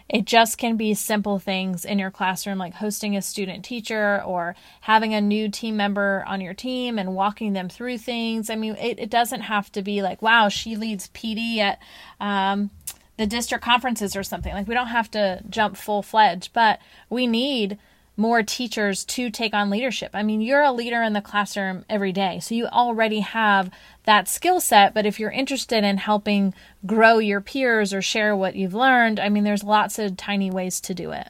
It 0.09 0.25
just 0.25 0.57
can 0.57 0.77
be 0.77 0.95
simple 0.95 1.41
things 1.41 1.85
in 1.85 1.99
your 1.99 2.13
classroom, 2.13 2.59
like 2.59 2.75
hosting 2.75 3.17
a 3.17 3.23
student 3.23 3.65
teacher 3.65 4.23
or 4.23 4.55
having 4.83 5.15
a 5.15 5.21
new 5.21 5.49
team 5.49 5.77
member 5.77 6.23
on 6.29 6.41
your 6.41 6.55
team 6.55 6.99
and 6.99 7.17
walking 7.17 7.55
them 7.55 7.69
through 7.69 7.99
things. 7.99 8.49
I 8.49 8.55
mean, 8.55 8.77
it, 8.77 9.01
it 9.01 9.11
doesn't 9.11 9.41
have 9.43 9.73
to 9.73 9.83
be 9.83 10.03
like, 10.03 10.23
wow, 10.23 10.49
she 10.49 10.77
leads 10.77 11.09
PD 11.09 11.59
at 11.59 11.81
um, 12.21 12.71
the 13.17 13.27
district 13.27 13.65
conferences 13.65 14.15
or 14.15 14.23
something. 14.23 14.53
Like, 14.53 14.69
we 14.69 14.75
don't 14.75 14.87
have 14.89 15.11
to 15.13 15.43
jump 15.51 15.77
full 15.77 16.03
fledged, 16.03 16.53
but 16.53 16.79
we 17.11 17.27
need 17.27 17.79
more 18.17 18.43
teachers 18.43 19.05
to 19.05 19.31
take 19.31 19.53
on 19.53 19.71
leadership. 19.71 20.11
I 20.15 20.23
mean, 20.23 20.41
you're 20.41 20.63
a 20.63 20.73
leader 20.73 21.03
in 21.03 21.13
the 21.13 21.21
classroom 21.21 21.85
every 21.89 22.13
day, 22.13 22.41
so 22.41 22.55
you 22.55 22.67
already 22.67 23.21
have 23.21 23.71
that 24.05 24.29
skill 24.29 24.61
set. 24.61 24.95
But 24.95 25.07
if 25.07 25.21
you're 25.21 25.31
interested 25.31 25.85
in 25.85 25.99
helping 25.99 26.55
grow 26.87 27.19
your 27.19 27.41
peers 27.41 27.93
or 27.93 28.01
share 28.01 28.35
what 28.35 28.57
you've 28.57 28.75
learned, 28.75 29.21
I 29.21 29.29
mean, 29.29 29.45
there's 29.45 29.65
lots 29.65 29.99
of 29.99 30.17
tiny 30.17 30.51
ways 30.51 30.81
to 30.83 30.95
do 30.95 31.13
it. 31.13 31.29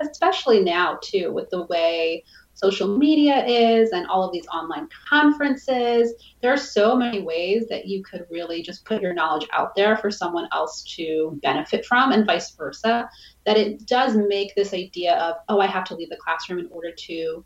Especially 0.00 0.62
now, 0.62 0.98
too, 1.02 1.32
with 1.32 1.50
the 1.50 1.66
way 1.66 2.24
social 2.58 2.98
media 2.98 3.46
is 3.46 3.90
and 3.92 4.06
all 4.08 4.24
of 4.24 4.32
these 4.32 4.46
online 4.48 4.88
conferences. 5.08 6.14
There 6.40 6.52
are 6.52 6.56
so 6.56 6.96
many 6.96 7.22
ways 7.22 7.66
that 7.68 7.86
you 7.86 8.02
could 8.02 8.26
really 8.30 8.62
just 8.62 8.84
put 8.84 9.00
your 9.00 9.14
knowledge 9.14 9.46
out 9.52 9.76
there 9.76 9.96
for 9.96 10.10
someone 10.10 10.48
else 10.52 10.82
to 10.96 11.38
benefit 11.40 11.86
from, 11.86 12.10
and 12.10 12.26
vice 12.26 12.50
versa. 12.50 13.08
That 13.48 13.56
it 13.56 13.86
does 13.86 14.14
make 14.14 14.54
this 14.54 14.74
idea 14.74 15.14
of, 15.16 15.36
oh, 15.48 15.58
I 15.58 15.66
have 15.68 15.84
to 15.84 15.94
leave 15.94 16.10
the 16.10 16.18
classroom 16.18 16.58
in 16.58 16.68
order 16.70 16.92
to 16.92 17.42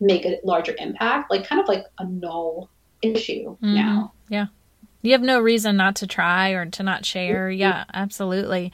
make 0.00 0.24
a 0.24 0.40
larger 0.44 0.74
impact, 0.78 1.30
like 1.30 1.46
kind 1.46 1.60
of 1.60 1.68
like 1.68 1.84
a 1.98 2.06
null 2.06 2.70
issue 3.02 3.50
mm-hmm. 3.50 3.74
now. 3.74 4.12
Yeah. 4.30 4.46
You 5.02 5.12
have 5.12 5.20
no 5.20 5.40
reason 5.40 5.76
not 5.76 5.96
to 5.96 6.06
try 6.06 6.52
or 6.52 6.64
to 6.64 6.82
not 6.82 7.04
share. 7.04 7.50
Yeah, 7.50 7.84
absolutely. 7.92 8.72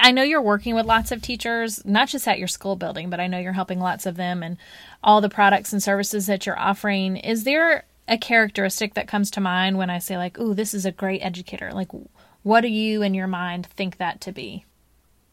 I 0.00 0.10
know 0.10 0.24
you're 0.24 0.42
working 0.42 0.74
with 0.74 0.86
lots 0.86 1.12
of 1.12 1.22
teachers, 1.22 1.84
not 1.84 2.08
just 2.08 2.26
at 2.26 2.40
your 2.40 2.48
school 2.48 2.74
building, 2.74 3.10
but 3.10 3.20
I 3.20 3.28
know 3.28 3.38
you're 3.38 3.52
helping 3.52 3.78
lots 3.78 4.04
of 4.04 4.16
them 4.16 4.42
and 4.42 4.56
all 5.04 5.20
the 5.20 5.28
products 5.28 5.72
and 5.72 5.80
services 5.80 6.26
that 6.26 6.46
you're 6.46 6.58
offering. 6.58 7.16
Is 7.16 7.44
there 7.44 7.84
a 8.08 8.18
characteristic 8.18 8.94
that 8.94 9.06
comes 9.06 9.30
to 9.30 9.40
mind 9.40 9.78
when 9.78 9.88
I 9.88 10.00
say, 10.00 10.16
like, 10.16 10.36
oh, 10.40 10.52
this 10.52 10.74
is 10.74 10.84
a 10.84 10.90
great 10.90 11.20
educator? 11.20 11.70
Like, 11.72 11.90
what 12.42 12.62
do 12.62 12.68
you 12.68 13.02
in 13.02 13.14
your 13.14 13.28
mind 13.28 13.66
think 13.66 13.98
that 13.98 14.20
to 14.22 14.32
be? 14.32 14.64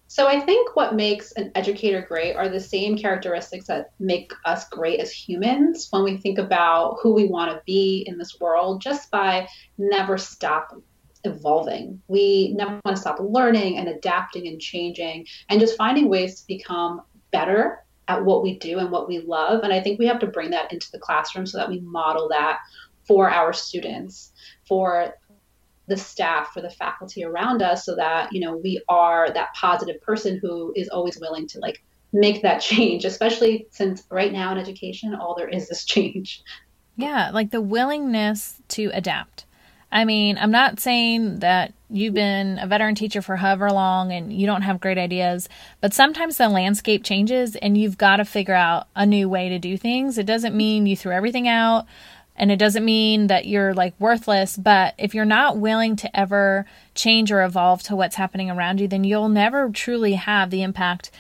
So 0.07 0.27
I 0.27 0.39
think 0.39 0.75
what 0.75 0.95
makes 0.95 1.31
an 1.33 1.51
educator 1.55 2.01
great 2.01 2.35
are 2.35 2.47
the 2.47 2.59
same 2.59 2.97
characteristics 2.97 3.67
that 3.67 3.91
make 3.99 4.31
us 4.45 4.69
great 4.69 4.99
as 4.99 5.11
humans 5.11 5.87
when 5.89 6.03
we 6.03 6.17
think 6.17 6.37
about 6.37 6.97
who 7.01 7.13
we 7.13 7.27
want 7.27 7.51
to 7.51 7.61
be 7.65 8.03
in 8.07 8.17
this 8.17 8.39
world 8.39 8.81
just 8.81 9.09
by 9.09 9.47
never 9.77 10.17
stop 10.17 10.75
evolving. 11.23 12.01
We 12.07 12.53
never 12.55 12.79
want 12.85 12.97
to 12.97 13.01
stop 13.01 13.17
learning 13.19 13.77
and 13.77 13.89
adapting 13.89 14.47
and 14.47 14.61
changing 14.61 15.25
and 15.49 15.59
just 15.59 15.77
finding 15.77 16.07
ways 16.07 16.39
to 16.39 16.47
become 16.47 17.01
better 17.31 17.83
at 18.07 18.23
what 18.23 18.43
we 18.43 18.59
do 18.59 18.77
and 18.77 18.91
what 18.91 19.07
we 19.07 19.19
love. 19.19 19.63
And 19.63 19.73
I 19.73 19.81
think 19.81 19.97
we 19.97 20.05
have 20.05 20.19
to 20.19 20.27
bring 20.27 20.51
that 20.51 20.71
into 20.71 20.91
the 20.91 20.99
classroom 20.99 21.47
so 21.47 21.57
that 21.57 21.69
we 21.69 21.79
model 21.79 22.29
that 22.29 22.59
for 23.07 23.29
our 23.29 23.53
students, 23.53 24.31
for 24.67 25.15
the 25.87 25.97
staff, 25.97 26.51
for 26.53 26.61
the 26.61 26.69
faculty 26.69 27.23
around 27.23 27.61
us, 27.61 27.85
so 27.85 27.95
that, 27.95 28.33
you 28.33 28.39
know, 28.39 28.57
we 28.57 28.81
are 28.89 29.31
that 29.31 29.53
positive 29.53 30.01
person 30.01 30.39
who 30.41 30.73
is 30.75 30.89
always 30.89 31.19
willing 31.19 31.47
to 31.47 31.59
like 31.59 31.83
make 32.11 32.41
that 32.41 32.61
change, 32.61 33.05
especially 33.05 33.67
since 33.71 34.03
right 34.09 34.31
now 34.31 34.51
in 34.51 34.57
education, 34.57 35.15
all 35.15 35.35
there 35.35 35.49
is 35.49 35.69
is 35.69 35.85
change. 35.85 36.41
Yeah, 36.97 37.31
like 37.33 37.51
the 37.51 37.61
willingness 37.61 38.61
to 38.69 38.89
adapt. 38.93 39.45
I 39.91 40.03
mean, 40.03 40.37
I'm 40.37 40.51
not 40.51 40.79
saying 40.79 41.39
that 41.39 41.73
you've 41.89 42.13
been 42.13 42.59
a 42.59 42.67
veteran 42.67 42.95
teacher 42.95 43.21
for 43.21 43.35
however 43.35 43.69
long 43.69 44.11
and 44.11 44.33
you 44.33 44.45
don't 44.45 44.63
have 44.63 44.81
great 44.81 44.97
ideas, 44.97 45.47
but 45.79 45.93
sometimes 45.93 46.37
the 46.37 46.49
landscape 46.49 47.03
changes 47.03 47.55
and 47.55 47.77
you've 47.77 47.97
got 47.97 48.17
to 48.17 48.25
figure 48.25 48.55
out 48.55 48.87
a 48.95 49.05
new 49.05 49.29
way 49.29 49.47
to 49.49 49.59
do 49.59 49.77
things. 49.77 50.17
It 50.17 50.25
doesn't 50.25 50.55
mean 50.55 50.87
you 50.87 50.97
threw 50.97 51.13
everything 51.13 51.47
out 51.47 51.85
and 52.35 52.51
it 52.51 52.57
doesn't 52.57 52.83
mean 52.83 53.27
that 53.27 53.47
you're 53.47 53.73
like 53.73 53.93
worthless, 53.99 54.57
but 54.57 54.93
if 54.97 55.13
you're 55.13 55.25
not 55.25 55.57
willing 55.57 55.95
to 55.97 56.19
ever 56.19 56.65
change 56.93 57.31
or 57.31 57.43
evolve 57.43 57.83
to 57.83 57.95
what's 57.95 58.15
happening 58.15 58.49
around 58.49 58.79
you, 58.79 58.87
then 58.87 59.03
you'll 59.03 59.29
never 59.29 59.69
truly 59.69 60.13
have 60.13 60.49
the 60.49 60.63
impact 60.63 61.11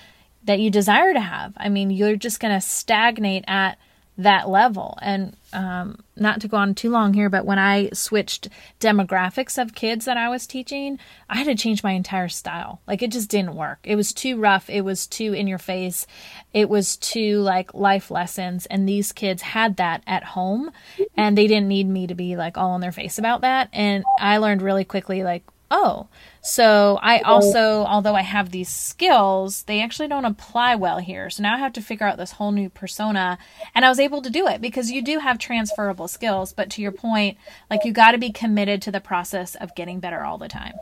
that 0.43 0.59
you 0.59 0.69
desire 0.69 1.13
to 1.13 1.19
have. 1.19 1.53
I 1.57 1.69
mean, 1.69 1.89
you're 1.89 2.15
just 2.15 2.39
going 2.39 2.53
to 2.53 2.61
stagnate 2.61 3.45
at 3.47 3.77
that 4.17 4.49
level. 4.49 4.97
And 5.01 5.35
um, 5.53 6.03
not 6.15 6.41
to 6.41 6.47
go 6.47 6.57
on 6.57 6.75
too 6.75 6.89
long 6.89 7.13
here, 7.13 7.29
but 7.29 7.45
when 7.45 7.59
I 7.59 7.89
switched 7.93 8.49
demographics 8.79 9.61
of 9.61 9.75
kids 9.75 10.05
that 10.05 10.17
I 10.17 10.29
was 10.29 10.47
teaching, 10.47 10.99
I 11.29 11.37
had 11.37 11.47
to 11.47 11.55
change 11.55 11.83
my 11.83 11.91
entire 11.91 12.29
style. 12.29 12.81
Like 12.87 13.01
it 13.01 13.11
just 13.11 13.29
didn't 13.29 13.55
work. 13.55 13.79
It 13.83 13.95
was 13.95 14.13
too 14.13 14.39
rough. 14.39 14.69
It 14.69 14.81
was 14.81 15.07
too 15.07 15.33
in 15.33 15.47
your 15.47 15.57
face. 15.57 16.07
It 16.53 16.69
was 16.69 16.97
too 16.97 17.39
like 17.39 17.73
life 17.73 18.11
lessons. 18.11 18.65
And 18.67 18.87
these 18.87 19.11
kids 19.11 19.41
had 19.41 19.77
that 19.77 20.03
at 20.07 20.23
home 20.23 20.71
and 21.15 21.37
they 21.37 21.47
didn't 21.47 21.67
need 21.67 21.87
me 21.87 22.07
to 22.07 22.15
be 22.15 22.35
like 22.35 22.57
all 22.57 22.75
in 22.75 22.81
their 22.81 22.91
face 22.91 23.17
about 23.17 23.41
that. 23.41 23.69
And 23.73 24.03
I 24.19 24.37
learned 24.37 24.61
really 24.61 24.85
quickly, 24.85 25.23
like, 25.23 25.43
oh, 25.71 26.07
so 26.41 26.99
I 27.01 27.19
also, 27.21 27.85
although 27.85 28.13
I 28.13 28.21
have 28.21 28.51
these 28.51 28.69
skills, 28.69 29.63
they 29.63 29.81
actually 29.81 30.07
don't 30.07 30.25
apply 30.25 30.75
well 30.75 30.99
here. 30.99 31.29
So 31.31 31.41
now 31.41 31.55
I 31.55 31.57
have 31.57 31.73
to 31.73 31.81
figure 31.81 32.05
out 32.05 32.17
this 32.17 32.33
whole 32.33 32.51
new 32.51 32.69
persona. 32.69 33.39
And 33.73 33.83
I 33.83 33.89
was 33.89 33.99
able 33.99 34.21
to 34.21 34.29
do 34.29 34.47
it 34.47 34.61
because 34.61 34.91
you 34.91 35.01
do 35.01 35.19
have 35.19 35.39
transferable 35.39 36.07
skills. 36.07 36.53
But 36.53 36.69
to 36.71 36.83
your 36.83 36.91
point, 36.91 37.37
like 37.69 37.83
you 37.83 37.91
got 37.91 38.11
to 38.11 38.19
be 38.19 38.31
committed 38.31 38.81
to 38.83 38.91
the 38.91 38.99
process 38.99 39.55
of 39.55 39.73
getting 39.73 39.99
better 39.99 40.23
all 40.23 40.37
the 40.37 40.47
time. 40.47 40.75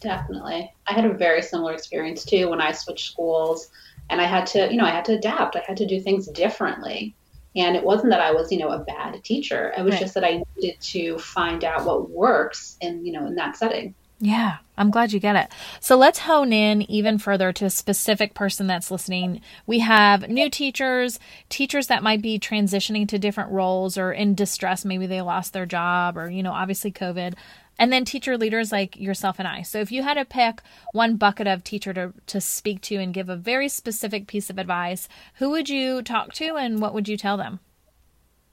Definitely. 0.00 0.72
I 0.86 0.92
had 0.94 1.04
a 1.04 1.12
very 1.12 1.42
similar 1.42 1.74
experience 1.74 2.24
too 2.24 2.48
when 2.48 2.60
I 2.60 2.72
switched 2.72 3.10
schools 3.10 3.68
and 4.08 4.20
I 4.20 4.24
had 4.24 4.46
to, 4.48 4.70
you 4.70 4.78
know, 4.78 4.84
I 4.84 4.90
had 4.90 5.04
to 5.06 5.14
adapt. 5.14 5.56
I 5.56 5.62
had 5.66 5.76
to 5.76 5.86
do 5.86 6.00
things 6.00 6.26
differently. 6.28 7.14
And 7.56 7.74
it 7.74 7.82
wasn't 7.82 8.10
that 8.10 8.20
I 8.20 8.32
was, 8.32 8.52
you 8.52 8.58
know, 8.58 8.68
a 8.68 8.78
bad 8.80 9.22
teacher. 9.24 9.72
It 9.76 9.82
was 9.82 9.92
right. 9.92 10.00
just 10.00 10.14
that 10.14 10.24
I 10.24 10.42
needed 10.56 10.80
to 10.80 11.18
find 11.18 11.64
out 11.64 11.86
what 11.86 12.10
works 12.10 12.76
in, 12.80 13.04
you 13.04 13.12
know, 13.12 13.26
in 13.26 13.34
that 13.36 13.56
setting. 13.56 13.94
Yeah, 14.18 14.56
I'm 14.78 14.90
glad 14.90 15.12
you 15.12 15.20
get 15.20 15.36
it. 15.36 15.50
So 15.78 15.96
let's 15.96 16.20
hone 16.20 16.50
in 16.50 16.82
even 16.90 17.18
further 17.18 17.52
to 17.52 17.66
a 17.66 17.70
specific 17.70 18.32
person 18.32 18.66
that's 18.66 18.90
listening. 18.90 19.42
We 19.66 19.80
have 19.80 20.28
new 20.28 20.48
teachers, 20.48 21.18
teachers 21.50 21.88
that 21.88 22.02
might 22.02 22.22
be 22.22 22.38
transitioning 22.38 23.06
to 23.08 23.18
different 23.18 23.50
roles 23.50 23.98
or 23.98 24.12
in 24.12 24.34
distress. 24.34 24.86
Maybe 24.86 25.06
they 25.06 25.20
lost 25.20 25.52
their 25.52 25.66
job 25.66 26.16
or, 26.16 26.30
you 26.30 26.42
know, 26.42 26.52
obviously 26.52 26.90
COVID 26.92 27.34
and 27.78 27.92
then 27.92 28.04
teacher 28.04 28.36
leaders 28.36 28.72
like 28.72 28.96
yourself 28.96 29.38
and 29.38 29.46
I. 29.46 29.62
So 29.62 29.78
if 29.78 29.92
you 29.92 30.02
had 30.02 30.14
to 30.14 30.24
pick 30.24 30.62
one 30.92 31.16
bucket 31.16 31.46
of 31.46 31.64
teacher 31.64 31.92
to, 31.94 32.12
to 32.26 32.40
speak 32.40 32.80
to 32.82 32.96
and 32.96 33.12
give 33.12 33.28
a 33.28 33.36
very 33.36 33.68
specific 33.68 34.26
piece 34.26 34.50
of 34.50 34.58
advice, 34.58 35.08
who 35.34 35.50
would 35.50 35.68
you 35.68 36.02
talk 36.02 36.32
to 36.34 36.56
and 36.56 36.80
what 36.80 36.94
would 36.94 37.08
you 37.08 37.16
tell 37.16 37.36
them? 37.36 37.60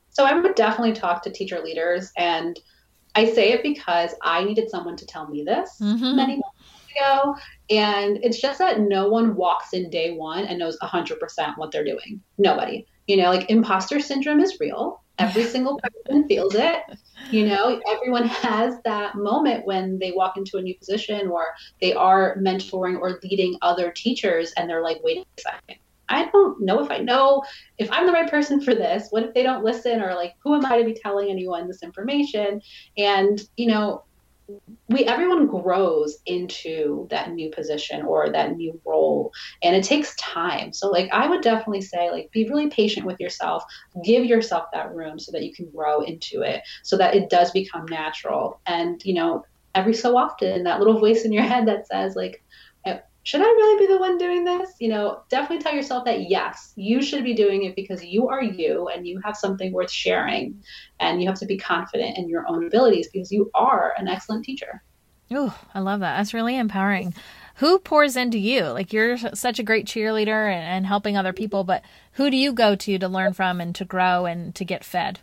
So 0.10 0.26
I 0.26 0.40
would 0.40 0.56
definitely 0.56 0.94
talk 0.94 1.24
to 1.24 1.32
teacher 1.32 1.60
leaders 1.60 2.12
and 2.18 2.60
I 3.16 3.32
say 3.32 3.52
it 3.54 3.64
because 3.64 4.14
I 4.22 4.44
needed 4.44 4.70
someone 4.70 4.96
to 4.98 5.06
tell 5.06 5.28
me 5.28 5.44
this 5.44 5.78
mm-hmm. 5.80 6.16
many 6.16 6.34
months 6.34 6.92
ago. 6.96 7.36
And 7.70 8.20
it's 8.24 8.42
just 8.42 8.60
that 8.60 8.80
no 8.80 9.08
one 9.08 9.36
walks 9.36 9.74
in 9.74 9.90
day 9.90 10.16
one 10.16 10.46
and 10.46 10.60
knows 10.60 10.78
100% 10.80 11.58
what 11.58 11.72
they're 11.72 11.84
doing. 11.84 12.22
Nobody. 12.38 12.86
You 13.08 13.18
know, 13.18 13.30
like 13.30 13.50
imposter 13.50 14.00
syndrome 14.00 14.40
is 14.40 14.60
real. 14.60 15.02
Every 15.20 15.44
single 15.54 15.80
person 15.80 16.28
feels 16.28 16.56
it. 16.56 16.82
You 17.30 17.48
know, 17.48 17.82
everyone 17.88 18.28
has 18.28 18.76
that 18.84 19.16
moment 19.16 19.66
when 19.66 19.98
they 20.00 20.12
walk 20.12 20.38
into 20.38 20.58
a 20.58 20.62
new 20.62 20.78
position 20.78 21.28
or 21.28 21.48
they 21.82 21.94
are 21.94 22.38
mentoring 22.38 23.00
or 23.00 23.20
leading 23.24 23.58
other 23.62 23.92
teachers 23.92 24.54
and 24.58 24.70
they're 24.70 24.84
like, 24.84 25.00
wait 25.04 25.20
a 25.20 25.42
second. 25.42 25.80
I 26.10 26.26
don't 26.26 26.62
know 26.62 26.84
if 26.84 26.92
I 26.92 27.00
know 27.00 27.44
if 27.78 27.90
I'm 27.92 28.06
the 28.06 28.12
right 28.12 28.30
person 28.30 28.62
for 28.62 28.76
this. 28.76 29.08
What 29.10 29.24
if 29.24 29.34
they 29.34 29.42
don't 29.42 29.64
listen 29.64 30.02
or 30.02 30.14
like 30.14 30.36
who 30.44 30.54
am 30.54 30.66
I 30.66 30.78
to 30.78 30.86
be 30.86 30.94
telling 30.94 31.30
anyone 31.30 31.68
this 31.68 31.82
information? 31.82 32.62
And, 32.98 33.42
you 33.58 33.68
know, 33.68 34.04
we 34.90 35.06
everyone 35.06 35.48
grows 35.48 36.18
into 36.26 37.08
that 37.10 37.32
new 37.32 37.50
position 37.50 38.06
or 38.06 38.30
that 38.30 38.56
new 38.56 38.80
role 38.86 39.32
and 39.62 39.76
it 39.76 39.84
takes 39.84 40.16
time. 40.16 40.74
So 40.74 40.90
like 40.90 41.10
i 41.12 41.28
would 41.28 41.42
definitely 41.42 41.82
say 41.82 42.12
like 42.12 42.32
be 42.32 42.48
really 42.50 42.70
patient 42.70 43.06
with 43.06 43.20
yourself. 43.20 43.64
Give 44.04 44.26
yourself 44.26 44.66
that 44.74 44.94
room 44.94 45.20
so 45.20 45.32
that 45.32 45.44
you 45.44 45.54
can 45.54 45.70
grow 45.70 46.02
into 46.02 46.42
it 46.42 46.62
so 46.84 46.98
that 46.98 47.16
it 47.16 47.30
does 47.30 47.52
become 47.52 47.86
natural. 47.90 48.60
And 48.66 49.02
you 49.04 49.14
know 49.14 49.46
every 49.76 49.94
so 49.94 50.16
often 50.18 50.64
that 50.64 50.80
little 50.80 51.00
voice 51.00 51.26
in 51.26 51.34
your 51.34 51.44
head 51.52 51.68
that 51.68 51.88
says 51.88 52.16
like 52.16 52.44
should 53.24 53.42
I 53.42 53.46
really 53.46 53.86
be 53.88 53.94
the 53.94 54.00
one 54.00 54.18
doing 54.18 54.44
this? 54.44 54.70
You 54.80 54.90
know, 54.90 55.24
definitely 55.30 55.64
tell 55.64 55.74
yourself 55.74 56.04
that 56.06 56.30
yes, 56.30 56.74
you 56.76 57.02
should 57.02 57.24
be 57.24 57.34
doing 57.34 57.64
it 57.64 57.76
because 57.76 58.04
you 58.04 58.28
are 58.28 58.44
you 58.44 58.90
and 58.90 59.08
you 59.08 59.22
have 59.24 59.38
something 59.38 59.72
worth 59.72 59.90
sharing. 59.90 60.62
And 61.00 61.22
you 61.22 61.28
have 61.28 61.40
to 61.40 61.46
be 61.46 61.58
confident 61.58 62.18
in 62.18 62.28
your 62.28 62.46
own 62.48 62.66
abilities 62.66 63.08
because 63.12 63.32
you 63.32 63.50
are 63.56 63.94
an 63.98 64.10
excellent 64.10 64.44
teacher. 64.44 64.84
Oh, 65.32 65.58
I 65.74 65.80
love 65.80 66.02
that. 66.02 66.18
That's 66.18 66.34
really 66.34 66.58
empowering. 66.58 67.14
Who 67.56 67.80
pours 67.80 68.18
into 68.18 68.38
you? 68.38 68.64
Like 68.64 68.92
you're 68.92 69.18
such 69.18 69.58
a 69.58 69.64
great 69.64 69.86
cheerleader 69.86 70.52
and, 70.52 70.66
and 70.66 70.86
helping 70.86 71.16
other 71.16 71.34
people, 71.34 71.64
but 71.64 71.84
who 72.14 72.30
do 72.30 72.36
you 72.36 72.52
go 72.52 72.76
to 72.76 73.00
to 73.00 73.08
learn 73.08 73.34
from 73.34 73.62
and 73.62 73.74
to 73.76 73.86
grow 73.86 74.26
and 74.26 74.54
to 74.56 74.66
get 74.66 74.84
fed? 74.84 75.20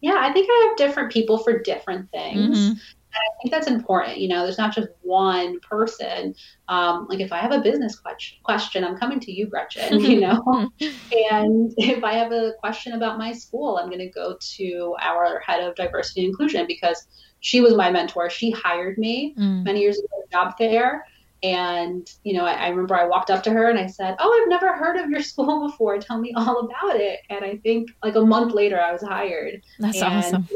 Yeah, 0.00 0.18
I 0.20 0.32
think 0.32 0.48
I 0.50 0.66
have 0.68 0.76
different 0.76 1.12
people 1.12 1.38
for 1.38 1.58
different 1.58 2.10
things. 2.10 2.58
Mm-hmm. 2.58 2.78
I 3.14 3.42
think 3.42 3.52
that's 3.52 3.66
important. 3.66 4.18
You 4.18 4.28
know, 4.28 4.42
there's 4.42 4.58
not 4.58 4.74
just 4.74 4.88
one 5.02 5.60
person. 5.60 6.34
Um, 6.68 7.06
like 7.08 7.20
if 7.20 7.32
I 7.32 7.38
have 7.38 7.52
a 7.52 7.60
business 7.60 8.00
question, 8.42 8.84
I'm 8.84 8.96
coming 8.96 9.20
to 9.20 9.32
you, 9.32 9.46
Gretchen. 9.46 10.00
You 10.14 10.20
know, 10.20 10.70
and 10.80 11.72
if 11.78 12.04
I 12.04 12.12
have 12.12 12.30
a 12.30 12.52
question 12.60 12.92
about 12.92 13.18
my 13.18 13.32
school, 13.32 13.78
I'm 13.78 13.86
going 13.86 13.98
to 13.98 14.10
go 14.10 14.36
to 14.56 14.96
our 15.00 15.40
head 15.40 15.64
of 15.64 15.74
diversity 15.74 16.20
and 16.20 16.30
inclusion 16.30 16.66
because 16.66 17.06
she 17.40 17.60
was 17.60 17.74
my 17.74 17.90
mentor. 17.90 18.30
She 18.30 18.50
hired 18.50 18.98
me 18.98 19.34
mm. 19.38 19.64
many 19.64 19.80
years 19.80 19.98
ago 19.98 20.08
at 20.22 20.30
job 20.30 20.58
fair. 20.58 21.04
And, 21.42 22.10
you 22.22 22.32
know, 22.32 22.46
I, 22.46 22.52
I, 22.52 22.68
remember 22.68 22.94
I 22.94 23.06
walked 23.06 23.30
up 23.30 23.42
to 23.42 23.50
her 23.50 23.68
and 23.68 23.78
I 23.78 23.86
said, 23.86 24.16
Oh, 24.18 24.40
I've 24.40 24.48
never 24.48 24.72
heard 24.72 24.96
of 24.96 25.10
your 25.10 25.20
school 25.20 25.66
before. 25.68 25.98
Tell 25.98 26.18
me 26.18 26.32
all 26.34 26.60
about 26.60 26.96
it. 26.96 27.20
And 27.28 27.44
I 27.44 27.56
think 27.58 27.90
like 28.02 28.14
a 28.14 28.24
month 28.24 28.54
later, 28.54 28.80
I 28.80 28.92
was 28.92 29.02
hired. 29.02 29.62
That's 29.78 30.00
and 30.00 30.14
awesome. 30.14 30.48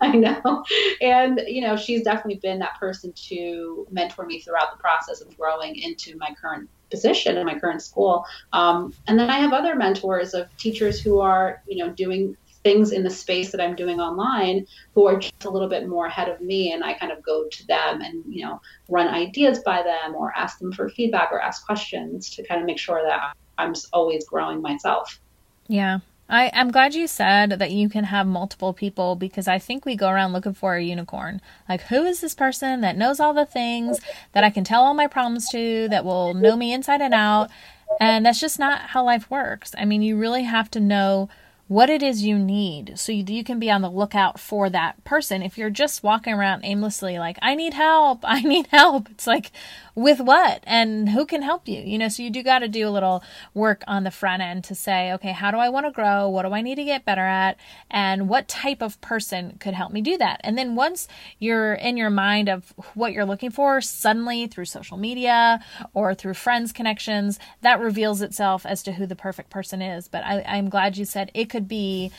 I 0.02 0.12
know. 0.12 0.64
And, 1.00 1.42
you 1.46 1.60
know, 1.60 1.76
she's 1.76 2.02
definitely 2.02 2.40
been 2.40 2.58
that 2.60 2.78
person 2.80 3.12
to 3.28 3.86
mentor 3.90 4.24
me 4.24 4.40
throughout 4.40 4.72
the 4.72 4.78
process 4.78 5.20
of 5.20 5.36
growing 5.36 5.76
into 5.76 6.16
my 6.16 6.34
current 6.40 6.70
position 6.90 7.36
in 7.36 7.46
my 7.46 7.58
current 7.58 7.82
school. 7.82 8.24
Um, 8.52 8.94
and 9.06 9.18
then 9.18 9.28
I 9.30 9.38
have 9.38 9.52
other 9.52 9.76
mentors 9.76 10.32
of 10.32 10.54
teachers 10.56 11.00
who 11.00 11.20
are, 11.20 11.62
you 11.68 11.76
know, 11.76 11.90
doing 11.90 12.36
things 12.62 12.92
in 12.92 13.02
the 13.02 13.10
space 13.10 13.50
that 13.52 13.60
I'm 13.60 13.74
doing 13.74 14.00
online 14.00 14.66
who 14.94 15.06
are 15.06 15.18
just 15.18 15.44
a 15.44 15.50
little 15.50 15.68
bit 15.68 15.88
more 15.88 16.06
ahead 16.06 16.28
of 16.28 16.40
me. 16.40 16.72
And 16.72 16.82
I 16.82 16.94
kind 16.94 17.12
of 17.12 17.22
go 17.22 17.46
to 17.48 17.66
them 17.66 18.00
and, 18.00 18.24
you 18.28 18.44
know, 18.44 18.60
run 18.88 19.08
ideas 19.08 19.60
by 19.60 19.82
them 19.82 20.14
or 20.14 20.32
ask 20.36 20.58
them 20.58 20.72
for 20.72 20.88
feedback 20.88 21.30
or 21.32 21.40
ask 21.40 21.64
questions 21.64 22.30
to 22.30 22.42
kind 22.42 22.60
of 22.60 22.66
make 22.66 22.78
sure 22.78 23.02
that 23.02 23.34
I'm 23.58 23.74
always 23.92 24.26
growing 24.26 24.62
myself. 24.62 25.20
Yeah. 25.68 26.00
I, 26.30 26.50
I'm 26.54 26.70
glad 26.70 26.94
you 26.94 27.08
said 27.08 27.50
that 27.50 27.72
you 27.72 27.88
can 27.88 28.04
have 28.04 28.26
multiple 28.26 28.72
people 28.72 29.16
because 29.16 29.48
I 29.48 29.58
think 29.58 29.84
we 29.84 29.96
go 29.96 30.08
around 30.08 30.32
looking 30.32 30.54
for 30.54 30.76
a 30.76 30.82
unicorn. 30.82 31.40
Like, 31.68 31.82
who 31.82 32.04
is 32.04 32.20
this 32.20 32.34
person 32.34 32.80
that 32.82 32.96
knows 32.96 33.18
all 33.18 33.34
the 33.34 33.44
things 33.44 33.98
that 34.32 34.44
I 34.44 34.50
can 34.50 34.62
tell 34.62 34.82
all 34.82 34.94
my 34.94 35.08
problems 35.08 35.48
to, 35.50 35.88
that 35.88 36.04
will 36.04 36.32
know 36.32 36.56
me 36.56 36.72
inside 36.72 37.00
and 37.00 37.12
out? 37.12 37.50
And 37.98 38.24
that's 38.24 38.40
just 38.40 38.60
not 38.60 38.80
how 38.80 39.04
life 39.04 39.28
works. 39.28 39.72
I 39.76 39.84
mean, 39.84 40.02
you 40.02 40.16
really 40.16 40.44
have 40.44 40.70
to 40.70 40.80
know 40.80 41.28
what 41.70 41.88
it 41.88 42.02
is 42.02 42.24
you 42.24 42.36
need 42.36 42.98
so 42.98 43.12
you, 43.12 43.44
can 43.44 43.60
be 43.60 43.70
on 43.70 43.80
the 43.80 43.88
lookout 43.88 44.40
for 44.40 44.68
that 44.68 45.04
person. 45.04 45.40
If 45.40 45.56
you're 45.56 45.70
just 45.70 46.02
walking 46.02 46.34
around 46.34 46.62
aimlessly 46.64 47.16
like 47.20 47.38
i 47.42 47.54
need 47.54 47.74
help 47.74 48.20
i 48.24 48.40
need 48.40 48.66
help 48.72 49.08
it's 49.08 49.26
like 49.26 49.52
with 49.94 50.20
what? 50.20 50.62
And 50.66 51.10
who 51.10 51.26
can 51.26 51.42
help 51.42 51.68
you? 51.68 51.80
You 51.80 51.98
know 51.98 52.08
so 52.08 52.22
you 52.22 52.30
do 52.30 52.42
got 52.42 52.60
to 52.60 52.68
do 52.68 52.88
a 52.88 52.90
little 52.90 53.22
work 53.54 53.82
on 53.86 54.04
the 54.04 54.10
front 54.10 54.42
end 54.42 54.64
to 54.64 54.74
say 54.74 55.12
okay 55.12 55.32
how 55.32 55.50
do 55.50 55.58
i 55.58 55.68
want 55.68 55.86
to 55.86 55.92
grow? 55.92 56.28
What 56.28 56.42
do 56.42 56.52
i 56.52 56.60
need 56.60 56.76
to 56.76 56.84
get 56.84 57.04
better 57.04 57.24
at? 57.24 57.56
And 57.90 58.28
what 58.28 58.48
type 58.48 58.82
of 58.82 59.00
person 59.00 59.56
could 59.60 59.74
help 59.74 59.92
me 59.92 60.00
do 60.00 60.16
that? 60.18 60.40
And 60.42 60.58
then 60.58 60.74
once 60.74 61.06
you're 61.38 61.74
in 61.74 61.96
your 61.96 62.10
mind 62.10 62.48
of 62.48 62.72
what 62.94 63.12
you're 63.12 63.24
looking 63.24 63.50
for 63.50 63.80
suddenly 63.80 64.46
through 64.46 64.64
social 64.64 64.96
media 64.96 65.60
or 65.94 66.14
through 66.14 66.34
friends 66.34 66.72
connections 66.72 67.38
that 67.60 67.78
reveals 67.78 68.22
itself 68.22 68.66
as 68.66 68.82
to 68.82 68.92
who 68.92 69.06
the 69.06 69.16
perfect 69.16 69.50
person 69.50 69.80
is. 69.82 70.08
But 70.08 70.24
I, 70.24 70.42
i'm 70.48 70.68
glad 70.68 70.96
you 70.96 71.04
said 71.04 71.30
it 71.34 71.50
could 71.50 71.59
could 71.60 71.68
be 71.68 72.10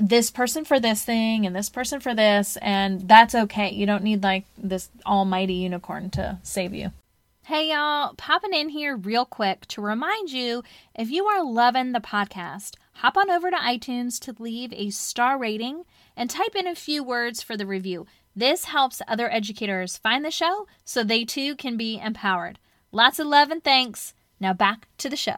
this 0.00 0.30
person 0.30 0.64
for 0.64 0.80
this 0.80 1.04
thing 1.04 1.44
and 1.44 1.54
this 1.54 1.68
person 1.68 2.00
for 2.00 2.14
this, 2.14 2.56
and 2.62 3.06
that's 3.06 3.34
okay. 3.34 3.70
You 3.70 3.84
don't 3.84 4.02
need 4.02 4.22
like 4.22 4.46
this 4.56 4.88
almighty 5.04 5.52
unicorn 5.52 6.08
to 6.10 6.38
save 6.42 6.72
you. 6.72 6.92
Hey 7.42 7.70
y'all, 7.70 8.14
popping 8.14 8.54
in 8.54 8.70
here 8.70 8.96
real 8.96 9.26
quick 9.26 9.66
to 9.66 9.82
remind 9.82 10.32
you 10.32 10.64
if 10.94 11.10
you 11.10 11.26
are 11.26 11.44
loving 11.44 11.92
the 11.92 12.00
podcast, 12.00 12.76
hop 12.94 13.18
on 13.18 13.30
over 13.30 13.50
to 13.50 13.56
iTunes 13.56 14.18
to 14.20 14.34
leave 14.42 14.72
a 14.72 14.88
star 14.88 15.38
rating 15.38 15.84
and 16.16 16.30
type 16.30 16.56
in 16.56 16.66
a 16.66 16.74
few 16.74 17.04
words 17.04 17.42
for 17.42 17.54
the 17.54 17.66
review. 17.66 18.06
This 18.34 18.64
helps 18.64 19.02
other 19.06 19.30
educators 19.30 19.98
find 19.98 20.24
the 20.24 20.30
show 20.30 20.66
so 20.84 21.04
they 21.04 21.24
too 21.26 21.54
can 21.54 21.76
be 21.76 22.00
empowered. 22.02 22.58
Lots 22.90 23.18
of 23.18 23.26
love 23.26 23.50
and 23.50 23.62
thanks. 23.62 24.14
Now 24.40 24.54
back 24.54 24.88
to 24.98 25.10
the 25.10 25.16
show. 25.16 25.36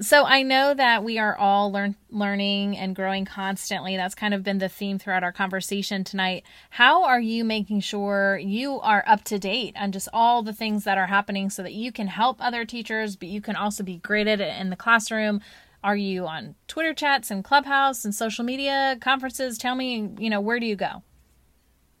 So 0.00 0.24
I 0.24 0.42
know 0.42 0.74
that 0.74 1.04
we 1.04 1.18
are 1.18 1.34
all 1.36 1.72
learn, 1.72 1.96
learning 2.10 2.76
and 2.76 2.94
growing 2.94 3.24
constantly. 3.24 3.96
That's 3.96 4.14
kind 4.14 4.34
of 4.34 4.42
been 4.42 4.58
the 4.58 4.68
theme 4.68 4.98
throughout 4.98 5.22
our 5.22 5.32
conversation 5.32 6.04
tonight. 6.04 6.44
How 6.68 7.04
are 7.04 7.20
you 7.20 7.44
making 7.44 7.80
sure 7.80 8.36
you 8.36 8.78
are 8.80 9.02
up 9.06 9.24
to 9.24 9.38
date 9.38 9.74
on 9.78 9.92
just 9.92 10.08
all 10.12 10.42
the 10.42 10.52
things 10.52 10.84
that 10.84 10.98
are 10.98 11.06
happening 11.06 11.48
so 11.48 11.62
that 11.62 11.72
you 11.72 11.92
can 11.92 12.08
help 12.08 12.36
other 12.40 12.66
teachers, 12.66 13.16
but 13.16 13.28
you 13.28 13.40
can 13.40 13.56
also 13.56 13.82
be 13.82 13.96
great 13.96 14.26
at 14.26 14.38
it 14.38 14.60
in 14.60 14.68
the 14.68 14.76
classroom? 14.76 15.40
Are 15.82 15.96
you 15.96 16.26
on 16.26 16.56
Twitter 16.68 16.92
chats 16.92 17.30
and 17.30 17.42
Clubhouse 17.42 18.04
and 18.04 18.14
social 18.14 18.44
media 18.44 18.98
conferences? 19.00 19.56
Tell 19.56 19.74
me, 19.74 20.10
you 20.18 20.28
know, 20.28 20.42
where 20.42 20.60
do 20.60 20.66
you 20.66 20.76
go? 20.76 21.02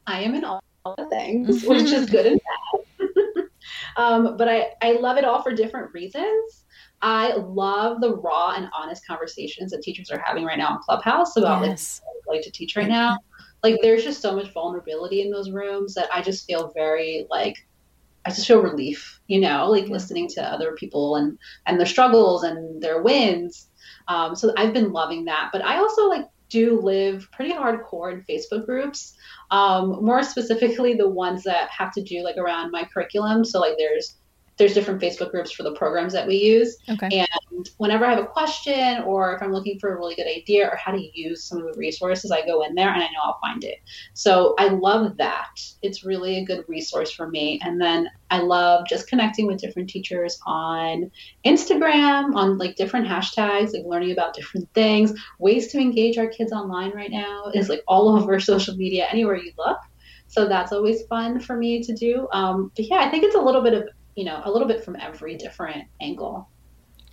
I 0.06 0.20
am 0.20 0.34
in 0.34 0.44
all 0.44 0.62
the 0.84 1.06
things, 1.08 1.64
which 1.66 1.90
is 1.92 2.10
good 2.10 2.26
and 2.26 2.40
bad. 2.98 3.44
um, 3.96 4.36
but 4.36 4.48
I, 4.48 4.72
I 4.82 4.92
love 4.92 5.16
it 5.16 5.24
all 5.24 5.42
for 5.42 5.54
different 5.54 5.94
reasons. 5.94 6.65
I 7.02 7.34
love 7.34 8.00
the 8.00 8.16
raw 8.16 8.54
and 8.56 8.68
honest 8.76 9.06
conversations 9.06 9.70
that 9.72 9.82
teachers 9.82 10.10
are 10.10 10.22
having 10.24 10.44
right 10.44 10.58
now 10.58 10.72
in 10.72 10.78
Clubhouse 10.78 11.36
about 11.36 11.64
yes. 11.64 12.00
like, 12.26 12.36
like 12.36 12.44
to 12.44 12.50
teach 12.50 12.76
right 12.76 12.88
now. 12.88 13.18
Like 13.62 13.78
there's 13.82 14.04
just 14.04 14.22
so 14.22 14.34
much 14.34 14.52
vulnerability 14.52 15.22
in 15.22 15.30
those 15.30 15.50
rooms 15.50 15.94
that 15.94 16.08
I 16.12 16.22
just 16.22 16.46
feel 16.46 16.72
very 16.74 17.26
like 17.30 17.56
I 18.24 18.30
just 18.30 18.46
feel 18.46 18.60
relief, 18.60 19.20
you 19.28 19.40
know, 19.40 19.70
like 19.70 19.86
listening 19.86 20.28
to 20.30 20.42
other 20.42 20.72
people 20.72 21.16
and 21.16 21.38
and 21.66 21.78
their 21.78 21.86
struggles 21.86 22.42
and 22.42 22.82
their 22.82 23.02
wins. 23.02 23.68
Um, 24.08 24.34
so 24.34 24.52
I've 24.56 24.72
been 24.72 24.92
loving 24.92 25.24
that. 25.26 25.50
But 25.52 25.64
I 25.64 25.78
also 25.78 26.08
like 26.08 26.26
do 26.48 26.80
live 26.80 27.28
pretty 27.32 27.52
hardcore 27.52 28.12
in 28.12 28.22
Facebook 28.22 28.66
groups. 28.66 29.14
Um, 29.50 30.04
more 30.04 30.22
specifically, 30.22 30.94
the 30.94 31.08
ones 31.08 31.42
that 31.44 31.68
have 31.70 31.92
to 31.92 32.02
do 32.02 32.22
like 32.22 32.36
around 32.36 32.70
my 32.70 32.84
curriculum. 32.84 33.44
So 33.44 33.60
like 33.60 33.74
there's 33.78 34.16
there's 34.58 34.72
different 34.72 35.00
Facebook 35.00 35.30
groups 35.30 35.52
for 35.52 35.62
the 35.62 35.72
programs 35.72 36.12
that 36.14 36.26
we 36.26 36.36
use. 36.36 36.78
Okay. 36.88 37.26
And 37.52 37.68
whenever 37.76 38.06
I 38.06 38.10
have 38.10 38.24
a 38.24 38.26
question 38.26 39.02
or 39.02 39.34
if 39.34 39.42
I'm 39.42 39.52
looking 39.52 39.78
for 39.78 39.94
a 39.94 39.96
really 39.96 40.14
good 40.14 40.26
idea 40.26 40.66
or 40.66 40.76
how 40.76 40.92
to 40.92 41.18
use 41.18 41.44
some 41.44 41.58
of 41.58 41.72
the 41.72 41.78
resources, 41.78 42.30
I 42.30 42.44
go 42.46 42.62
in 42.62 42.74
there 42.74 42.88
and 42.88 43.02
I 43.02 43.06
know 43.06 43.20
I'll 43.22 43.38
find 43.40 43.62
it. 43.64 43.78
So 44.14 44.54
I 44.58 44.68
love 44.68 45.18
that. 45.18 45.60
It's 45.82 46.04
really 46.04 46.38
a 46.38 46.44
good 46.44 46.64
resource 46.68 47.10
for 47.10 47.28
me. 47.28 47.60
And 47.62 47.80
then 47.80 48.08
I 48.30 48.38
love 48.38 48.86
just 48.88 49.08
connecting 49.08 49.46
with 49.46 49.60
different 49.60 49.90
teachers 49.90 50.38
on 50.46 51.10
Instagram, 51.44 52.34
on 52.34 52.56
like 52.56 52.76
different 52.76 53.06
hashtags, 53.06 53.74
like 53.74 53.84
learning 53.84 54.12
about 54.12 54.34
different 54.34 54.72
things, 54.72 55.12
ways 55.38 55.68
to 55.72 55.78
engage 55.78 56.16
our 56.16 56.28
kids 56.28 56.52
online 56.52 56.92
right 56.92 57.10
now 57.10 57.50
is 57.54 57.68
like 57.68 57.82
all 57.86 58.08
over 58.16 58.40
social 58.40 58.74
media, 58.76 59.06
anywhere 59.10 59.36
you 59.36 59.52
look. 59.58 59.78
So 60.28 60.48
that's 60.48 60.72
always 60.72 61.02
fun 61.06 61.40
for 61.40 61.56
me 61.56 61.82
to 61.82 61.94
do. 61.94 62.26
Um, 62.32 62.72
but 62.74 62.86
yeah, 62.86 62.98
I 62.98 63.08
think 63.08 63.24
it's 63.24 63.36
a 63.36 63.40
little 63.40 63.62
bit 63.62 63.74
of 63.74 63.88
you 64.16 64.24
know, 64.24 64.40
a 64.44 64.50
little 64.50 64.66
bit 64.66 64.82
from 64.84 64.96
every 64.96 65.36
different 65.36 65.84
angle. 66.00 66.48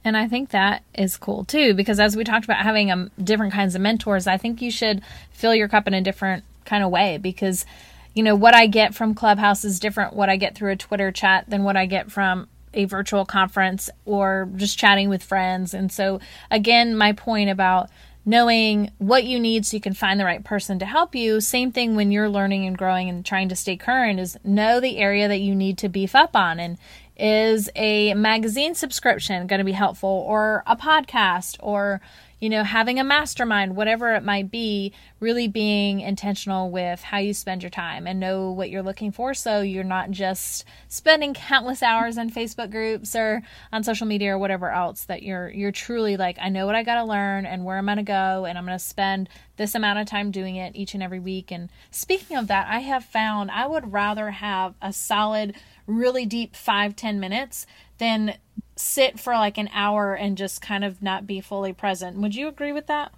And 0.06 0.18
I 0.18 0.28
think 0.28 0.50
that 0.50 0.84
is 0.96 1.16
cool 1.18 1.46
too, 1.46 1.74
because 1.74 2.00
as 2.00 2.16
we 2.16 2.24
talked 2.24 2.46
about 2.46 2.58
having 2.58 2.92
um, 2.92 3.12
different 3.22 3.54
kinds 3.54 3.76
of 3.76 3.82
mentors, 3.82 4.26
I 4.26 4.38
think 4.38 4.62
you 4.62 4.72
should 4.72 5.02
fill 5.32 5.54
your 5.54 5.68
cup 5.68 5.88
in 5.88 5.94
a 5.94 6.02
different 6.02 6.44
kind 6.66 6.84
of 6.84 6.89
way 6.89 7.18
because, 7.18 7.66
you 8.13 8.24
know, 8.24 8.36
what 8.36 8.54
I 8.54 8.68
get 8.68 8.96
from 8.96 9.13
Clubhouse 9.13 9.63
is 9.63 9.80
different 9.80 10.13
what 10.13 10.30
I 10.30 10.38
get 10.38 10.56
through 10.56 10.72
a 10.72 10.76
Twitter 10.76 11.12
chat 11.12 11.50
than 11.50 11.63
what 11.63 11.78
I 11.78 11.86
get 11.86 12.12
from 12.12 12.48
a 12.74 12.86
virtual 12.86 13.24
conference 13.24 13.89
or 14.06 14.50
just 14.56 14.78
chatting 14.78 15.10
with 15.10 15.24
friends. 15.24 15.74
And 15.74 15.92
so, 15.92 16.20
again, 16.50 16.96
my 16.96 17.13
point 17.13 17.50
about 17.50 17.89
knowing 18.26 18.92
what 18.98 19.26
you 19.26 19.40
need 19.40 19.66
so 19.66 19.76
you 19.76 19.82
can 19.82 19.94
find 19.94 20.20
the 20.20 20.26
right 20.26 20.44
person 20.44 20.80
to 20.80 20.86
help 20.86 21.16
you. 21.16 21.42
Same 21.42 21.72
thing 21.72 21.96
when 21.96 22.12
you're 22.12 22.30
learning 22.30 22.66
and 22.66 22.78
growing 22.78 23.10
and 23.10 23.26
trying 23.26 23.50
to 23.50 23.56
stay 23.56 23.76
current 23.76 24.20
is 24.20 24.38
know 24.44 24.80
the 24.80 24.98
area 24.98 25.28
that 25.28 25.40
you 25.40 25.54
need 25.54 25.78
to 25.80 25.90
beef 25.90 26.16
up 26.16 26.36
on 26.36 26.60
and 26.60 26.78
is 27.18 27.70
a 27.76 28.14
magazine 28.16 28.74
subscription 28.74 29.46
going 29.48 29.60
to 29.60 29.66
be 29.66 29.72
helpful 29.72 30.10
or 30.10 30.64
a 30.66 30.76
podcast 30.76 31.58
or 31.60 32.02
you 32.43 32.49
know, 32.49 32.65
having 32.65 32.99
a 32.99 33.06
mastermind, 33.06 33.73
whatever 33.73 34.15
it 34.15 34.21
might 34.21 34.51
be, 34.51 34.91
really 35.21 35.47
being 35.47 36.01
intentional 36.01 36.69
with 36.69 37.01
how 37.01 37.17
you 37.17 37.34
spend 37.34 37.63
your 37.63 37.69
time 37.69 38.06
and 38.06 38.19
know 38.19 38.51
what 38.51 38.69
you're 38.69 38.84
looking 38.84 39.13
for 39.13 39.34
so 39.34 39.62
you're 39.62 39.82
not 39.82 40.12
just 40.12 40.65
spending 40.89 41.34
countless 41.34 41.82
hours 41.82 42.17
in 42.17 42.29
Facebook 42.29 42.69
groups 42.69 43.15
or 43.15 43.41
on 43.71 43.82
social 43.82 44.06
media 44.06 44.34
or 44.34 44.38
whatever 44.38 44.69
else 44.69 45.06
that 45.06 45.23
you're 45.23 45.49
you're 45.51 45.71
truly 45.71 46.17
like 46.17 46.38
I 46.41 46.49
know 46.49 46.65
what 46.65 46.75
I 46.75 46.84
got 46.84 46.95
to 46.95 47.06
learn 47.06 47.45
and 47.45 47.63
where 47.63 47.77
I'm 47.77 47.86
going 47.86 47.95
to 47.95 48.03
go 48.03 48.43
and 48.43 48.58
I'm 48.58 48.65
going 48.65 48.77
to 48.77 48.84
spend 48.84 49.29
this 49.56 49.73
amount 49.73 49.99
of 49.99 50.08
time 50.08 50.29
doing 50.29 50.58
it 50.58 50.75
each 50.75 50.93
and 50.93 51.01
every 51.01 51.21
week. 51.21 51.49
And 51.49 51.69
speaking 51.91 52.36
of 52.36 52.47
that, 52.47 52.67
I 52.69 52.79
have 52.79 53.06
found 53.06 53.51
I 53.51 53.67
would 53.67 53.93
rather 53.93 54.32
have 54.32 54.73
a 54.82 54.91
solid 54.91 55.56
really 55.88 56.25
deep 56.25 56.58
five 56.58 56.97
ten 56.97 57.21
minutes 57.21 57.65
than 58.04 58.36
sit 58.76 59.18
for 59.18 59.34
like 59.34 59.58
an 59.58 59.70
hour 59.74 60.13
and 60.13 60.38
just 60.38 60.62
kind 60.62 60.84
of 60.84 61.02
not 61.02 61.26
be 61.26 61.39
fully 61.39 61.72
present. 61.72 62.18
Would 62.18 62.36
you 62.36 62.48
agree 62.50 62.74
with 62.74 62.88
that? 62.88 63.13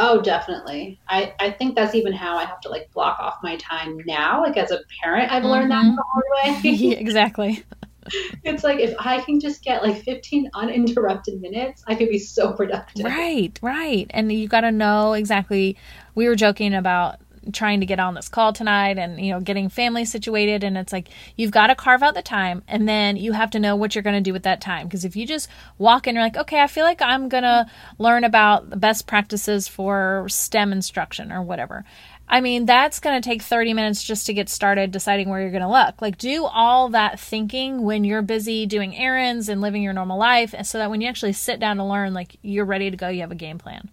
Oh, 0.00 0.20
definitely. 0.20 1.00
I, 1.08 1.34
I 1.40 1.50
think 1.50 1.74
that's 1.74 1.96
even 1.96 2.12
how 2.12 2.36
I 2.36 2.44
have 2.44 2.60
to 2.60 2.68
like 2.68 2.88
block 2.92 3.18
off 3.18 3.38
my 3.42 3.56
time 3.56 3.98
now. 4.06 4.40
Like 4.40 4.56
as 4.56 4.70
a 4.70 4.80
parent, 5.02 5.32
I've 5.32 5.44
learned 5.44 5.72
mm-hmm. 5.72 5.96
that 5.96 5.96
the 5.96 6.04
hard 6.12 6.64
way. 6.64 6.70
yeah, 6.70 6.98
exactly. 6.98 7.64
it's 8.44 8.62
like 8.62 8.78
if 8.78 8.94
I 9.00 9.20
can 9.20 9.40
just 9.40 9.64
get 9.64 9.82
like 9.82 10.00
15 10.04 10.50
uninterrupted 10.54 11.40
minutes, 11.40 11.82
I 11.88 11.96
could 11.96 12.08
be 12.08 12.18
so 12.20 12.52
productive. 12.52 13.06
Right, 13.06 13.58
right. 13.60 14.06
And 14.10 14.30
you 14.30 14.46
got 14.46 14.60
to 14.60 14.70
know 14.70 15.14
exactly. 15.14 15.76
We 16.14 16.28
were 16.28 16.36
joking 16.36 16.74
about 16.74 17.18
trying 17.52 17.80
to 17.80 17.86
get 17.86 18.00
on 18.00 18.14
this 18.14 18.28
call 18.28 18.52
tonight 18.52 18.98
and 18.98 19.20
you 19.20 19.32
know 19.32 19.40
getting 19.40 19.68
family 19.68 20.04
situated. 20.04 20.64
And 20.64 20.76
it's 20.76 20.92
like 20.92 21.08
you've 21.36 21.50
got 21.50 21.68
to 21.68 21.74
carve 21.74 22.02
out 22.02 22.14
the 22.14 22.22
time 22.22 22.62
and 22.68 22.88
then 22.88 23.16
you 23.16 23.32
have 23.32 23.50
to 23.52 23.58
know 23.58 23.76
what 23.76 23.94
you're 23.94 24.02
going 24.02 24.22
to 24.22 24.28
do 24.28 24.32
with 24.32 24.44
that 24.44 24.60
time. 24.60 24.86
Because 24.86 25.04
if 25.04 25.16
you 25.16 25.26
just 25.26 25.48
walk 25.78 26.06
in 26.06 26.14
you're 26.14 26.24
like 26.24 26.36
okay 26.36 26.60
I 26.60 26.66
feel 26.66 26.84
like 26.84 27.02
I'm 27.02 27.28
going 27.28 27.44
to 27.44 27.66
learn 27.98 28.24
about 28.24 28.70
the 28.70 28.76
best 28.76 29.06
practices 29.06 29.68
for 29.68 30.26
STEM 30.28 30.72
instruction 30.72 31.32
or 31.32 31.42
whatever. 31.42 31.84
I 32.30 32.42
mean, 32.42 32.66
that's 32.66 33.00
going 33.00 33.20
to 33.20 33.26
take 33.26 33.40
30 33.40 33.72
minutes 33.72 34.04
just 34.04 34.26
to 34.26 34.34
get 34.34 34.50
started 34.50 34.90
deciding 34.90 35.30
where 35.30 35.40
you're 35.40 35.50
going 35.50 35.62
to 35.62 35.68
look. 35.68 36.02
Like, 36.02 36.18
do 36.18 36.44
all 36.44 36.90
that 36.90 37.18
thinking 37.18 37.82
when 37.82 38.04
you're 38.04 38.22
busy 38.22 38.66
doing 38.66 38.94
errands 38.94 39.48
and 39.48 39.62
living 39.62 39.82
your 39.82 39.94
normal 39.94 40.18
life 40.18 40.54
and 40.54 40.66
so 40.66 40.76
that 40.78 40.90
when 40.90 41.00
you 41.00 41.08
actually 41.08 41.32
sit 41.32 41.58
down 41.58 41.78
to 41.78 41.84
learn, 41.84 42.12
like, 42.12 42.36
you're 42.42 42.66
ready 42.66 42.90
to 42.90 42.96
go, 42.98 43.08
you 43.08 43.22
have 43.22 43.32
a 43.32 43.36
game 43.36 43.58
plan 43.58 43.88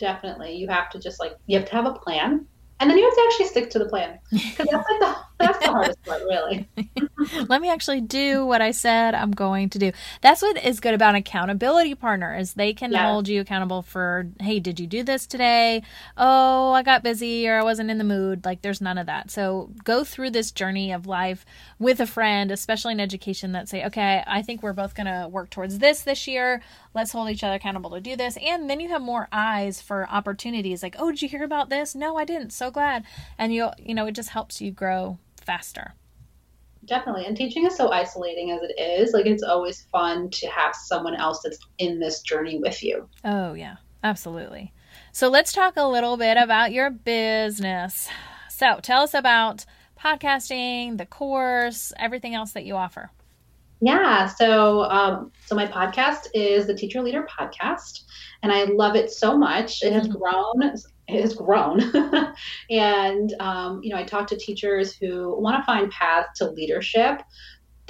definitely. 0.00 0.56
You 0.56 0.66
have 0.68 0.90
to 0.90 0.98
just 0.98 1.20
like 1.20 1.36
you 1.46 1.58
have 1.58 1.68
to 1.68 1.72
have 1.76 1.86
a 1.86 1.92
plan, 1.92 2.46
and 2.80 2.90
then 2.90 2.98
you 2.98 3.04
have 3.04 3.14
to 3.14 3.22
actually 3.28 3.46
stick 3.46 3.70
to 3.70 3.78
the 3.78 3.88
plan 3.88 4.18
because 4.30 4.66
that's 4.70 4.90
like 4.90 5.00
the 5.00 5.16
That's 5.40 5.58
the 5.58 5.72
hardest 5.72 6.02
part, 6.04 6.22
really. 6.22 6.68
Let 7.48 7.62
me 7.62 7.70
actually 7.70 8.00
do 8.00 8.44
what 8.44 8.60
I 8.60 8.70
said 8.70 9.14
I'm 9.14 9.30
going 9.30 9.70
to 9.70 9.78
do. 9.78 9.92
That's 10.20 10.42
what 10.42 10.62
is 10.62 10.80
good 10.80 10.94
about 10.94 11.10
an 11.10 11.16
accountability 11.16 11.94
partner 11.94 12.36
is 12.36 12.54
they 12.54 12.72
can 12.72 12.92
yeah. 12.92 13.10
hold 13.10 13.28
you 13.28 13.40
accountable 13.40 13.82
for, 13.82 14.28
hey, 14.40 14.60
did 14.60 14.78
you 14.78 14.86
do 14.86 15.02
this 15.02 15.26
today? 15.26 15.82
Oh, 16.16 16.72
I 16.72 16.82
got 16.82 17.02
busy 17.02 17.48
or 17.48 17.58
I 17.58 17.62
wasn't 17.62 17.90
in 17.90 17.98
the 17.98 18.04
mood. 18.04 18.44
Like 18.44 18.62
there's 18.62 18.80
none 18.80 18.98
of 18.98 19.06
that. 19.06 19.30
So 19.30 19.70
go 19.84 20.04
through 20.04 20.30
this 20.30 20.52
journey 20.52 20.92
of 20.92 21.06
life 21.06 21.46
with 21.78 22.00
a 22.00 22.06
friend, 22.06 22.50
especially 22.50 22.92
in 22.92 23.00
education, 23.00 23.52
that 23.52 23.68
say, 23.68 23.84
okay, 23.86 24.22
I 24.26 24.42
think 24.42 24.62
we're 24.62 24.72
both 24.72 24.94
going 24.94 25.06
to 25.06 25.28
work 25.28 25.50
towards 25.50 25.78
this 25.78 26.02
this 26.02 26.28
year. 26.28 26.62
Let's 26.94 27.12
hold 27.12 27.30
each 27.30 27.44
other 27.44 27.54
accountable 27.54 27.90
to 27.90 28.00
do 28.00 28.16
this. 28.16 28.36
And 28.36 28.68
then 28.68 28.80
you 28.80 28.88
have 28.88 29.02
more 29.02 29.28
eyes 29.32 29.80
for 29.80 30.08
opportunities 30.10 30.82
like, 30.82 30.96
oh, 30.98 31.10
did 31.10 31.22
you 31.22 31.28
hear 31.28 31.44
about 31.44 31.70
this? 31.70 31.94
No, 31.94 32.16
I 32.16 32.24
didn't. 32.24 32.50
So 32.50 32.70
glad. 32.70 33.04
And 33.38 33.54
you, 33.54 33.70
you 33.78 33.94
know, 33.94 34.06
it 34.06 34.12
just 34.12 34.30
helps 34.30 34.60
you 34.60 34.70
grow 34.70 35.18
faster. 35.44 35.94
Definitely. 36.84 37.26
And 37.26 37.36
teaching 37.36 37.66
is 37.66 37.76
so 37.76 37.90
isolating 37.90 38.50
as 38.50 38.62
it 38.62 38.80
is. 38.80 39.12
Like 39.12 39.26
it's 39.26 39.42
always 39.42 39.82
fun 39.92 40.30
to 40.30 40.46
have 40.48 40.74
someone 40.74 41.14
else 41.14 41.40
that's 41.42 41.58
in 41.78 42.00
this 42.00 42.20
journey 42.22 42.58
with 42.58 42.82
you. 42.82 43.08
Oh, 43.24 43.54
yeah. 43.54 43.76
Absolutely. 44.02 44.72
So 45.12 45.28
let's 45.28 45.52
talk 45.52 45.74
a 45.76 45.86
little 45.86 46.16
bit 46.16 46.36
about 46.36 46.72
your 46.72 46.90
business. 46.90 48.08
So 48.48 48.78
tell 48.82 49.02
us 49.02 49.14
about 49.14 49.66
podcasting, 49.98 50.98
the 50.98 51.06
course, 51.06 51.92
everything 51.98 52.34
else 52.34 52.52
that 52.52 52.64
you 52.64 52.76
offer. 52.76 53.10
Yeah, 53.82 54.26
so 54.26 54.82
um, 54.84 55.32
so 55.46 55.54
my 55.54 55.66
podcast 55.66 56.26
is 56.34 56.66
the 56.66 56.74
Teacher 56.74 57.00
Leader 57.00 57.26
Podcast, 57.26 58.02
and 58.42 58.52
I 58.52 58.64
love 58.64 58.94
it 58.94 59.10
so 59.10 59.38
much. 59.38 59.82
It 59.82 59.94
has 59.94 60.06
mm-hmm. 60.06 60.18
grown 60.18 60.76
has 61.10 61.34
grown. 61.34 61.80
and, 62.70 63.34
um, 63.40 63.80
you 63.82 63.90
know, 63.90 63.96
I 63.96 64.04
talk 64.04 64.26
to 64.28 64.36
teachers 64.36 64.94
who 64.94 65.40
want 65.40 65.56
to 65.56 65.64
find 65.64 65.90
paths 65.90 66.38
to 66.38 66.50
leadership 66.50 67.22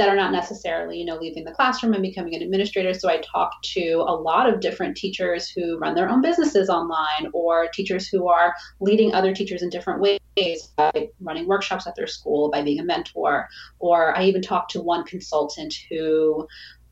that 0.00 0.09
are 0.09 0.16
not 0.16 0.33
necessarily, 0.33 0.98
you 0.98 1.04
know, 1.04 1.16
leaving 1.16 1.44
the 1.44 1.52
classroom 1.52 1.92
and 1.92 2.02
becoming 2.02 2.35
an 2.35 2.40
administrator. 2.40 2.94
So 2.94 3.11
I 3.11 3.18
talk 3.18 3.61
to 3.74 4.02
a 4.09 4.16
lot 4.16 4.48
of 4.48 4.61
different 4.61 4.96
teachers 4.96 5.50
who 5.50 5.76
run 5.78 5.94
their 5.94 6.09
own 6.09 6.22
businesses 6.22 6.70
online 6.70 7.30
or 7.35 7.68
teachers 7.68 8.09
who 8.09 8.26
are 8.26 8.54
leading 8.80 9.12
other 9.12 9.35
teachers 9.35 9.61
in 9.61 9.68
different 9.68 10.00
ways 10.00 10.72
by 10.74 11.11
running 11.20 11.46
workshops 11.46 11.87
at 11.87 11.96
their 11.96 12.06
school, 12.06 12.50
by 12.50 12.62
being 12.62 12.80
a 12.80 12.85
mentor. 12.85 13.46
Or 13.78 14.16
I 14.16 14.24
even 14.24 14.40
talk 14.40 14.68
to 14.70 14.80
one 14.80 15.04
consultant 15.04 15.74
who 15.90 16.48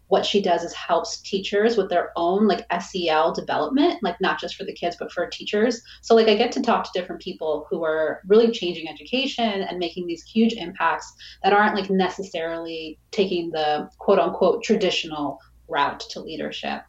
what 0.08 0.26
she 0.26 0.42
does 0.42 0.62
is 0.62 0.72
helps 0.74 1.20
teachers 1.20 1.76
with 1.76 1.88
their 1.88 2.12
own 2.16 2.46
like 2.46 2.66
SEL 2.82 3.32
development, 3.32 4.02
like 4.02 4.20
not 4.20 4.40
just 4.40 4.56
for 4.56 4.64
the 4.64 4.72
kids, 4.72 4.96
but 4.98 5.12
for 5.12 5.26
teachers. 5.26 5.80
So 6.02 6.14
like 6.14 6.28
I 6.28 6.34
get 6.34 6.52
to 6.52 6.62
talk 6.62 6.84
to 6.84 6.98
different 6.98 7.22
people 7.22 7.66
who 7.70 7.84
are 7.84 8.22
really 8.26 8.50
changing 8.50 8.88
education 8.88 9.62
and 9.62 9.78
making 9.78 10.06
these 10.06 10.24
huge 10.24 10.54
impacts 10.54 11.12
that 11.42 11.52
aren't 11.52 11.74
like 11.74 11.90
necessarily 11.90 12.98
taking 13.10 13.50
the 13.50 13.88
quote 13.98 14.18
unquote 14.18 14.62
traditional 14.64 15.38
route 15.68 16.00
to 16.00 16.20
leadership. 16.20 16.82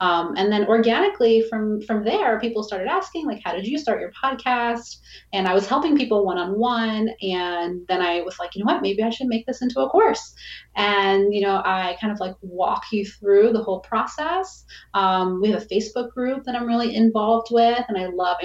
Um, 0.00 0.34
and 0.36 0.50
then 0.52 0.66
organically 0.66 1.42
from 1.48 1.80
from 1.82 2.04
there, 2.04 2.40
people 2.40 2.62
started 2.62 2.88
asking 2.88 3.26
like, 3.26 3.40
how 3.44 3.52
did 3.52 3.66
you 3.66 3.78
start 3.78 4.00
your 4.00 4.12
podcast? 4.12 4.98
And 5.32 5.46
I 5.46 5.54
was 5.54 5.66
helping 5.66 5.96
people 5.96 6.24
one 6.24 6.38
on 6.38 6.58
one, 6.58 7.10
and 7.22 7.86
then 7.88 8.02
I 8.02 8.22
was 8.22 8.38
like, 8.38 8.54
you 8.54 8.64
know 8.64 8.72
what, 8.72 8.82
maybe 8.82 9.02
I 9.02 9.10
should 9.10 9.28
make 9.28 9.46
this 9.46 9.62
into 9.62 9.80
a 9.80 9.88
course. 9.88 10.34
And 10.76 11.32
you 11.32 11.40
know, 11.40 11.62
I 11.64 11.96
kind 12.00 12.12
of 12.12 12.20
like 12.20 12.34
walk 12.42 12.84
you 12.92 13.04
through 13.06 13.52
the 13.52 13.62
whole 13.62 13.80
process. 13.80 14.64
Um, 14.94 15.40
we 15.40 15.50
have 15.50 15.62
a 15.62 15.66
Facebook 15.66 16.10
group 16.10 16.44
that 16.44 16.54
I'm 16.54 16.66
really 16.66 16.94
involved 16.94 17.48
with, 17.50 17.84
and 17.88 17.96
I 17.96 18.06
love 18.06 18.38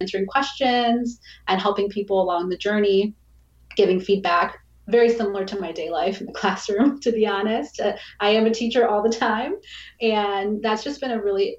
answering 0.00 0.26
questions 0.26 1.20
and 1.48 1.60
helping 1.60 1.88
people 1.88 2.22
along 2.22 2.48
the 2.48 2.56
journey, 2.56 3.14
giving 3.76 4.00
feedback 4.00 4.58
very 4.90 5.08
similar 5.08 5.44
to 5.44 5.60
my 5.60 5.72
day 5.72 5.90
life 5.90 6.20
in 6.20 6.26
the 6.26 6.32
classroom, 6.40 7.00
to 7.00 7.12
be 7.12 7.26
honest. 7.26 7.80
Uh, 7.80 7.96
I 8.20 8.30
am 8.30 8.46
a 8.46 8.50
teacher 8.50 8.88
all 8.88 9.02
the 9.02 9.14
time, 9.14 9.54
and 10.00 10.62
that's 10.62 10.84
just 10.84 11.00
been 11.00 11.12
a 11.12 11.22
really 11.22 11.58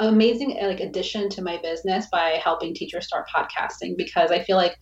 amazing 0.00 0.58
like 0.60 0.80
addition 0.80 1.28
to 1.28 1.40
my 1.40 1.56
business 1.62 2.06
by 2.10 2.40
helping 2.42 2.74
teachers 2.74 3.06
start 3.06 3.28
podcasting 3.32 3.96
because 3.96 4.32
I 4.32 4.42
feel 4.42 4.56
like 4.56 4.76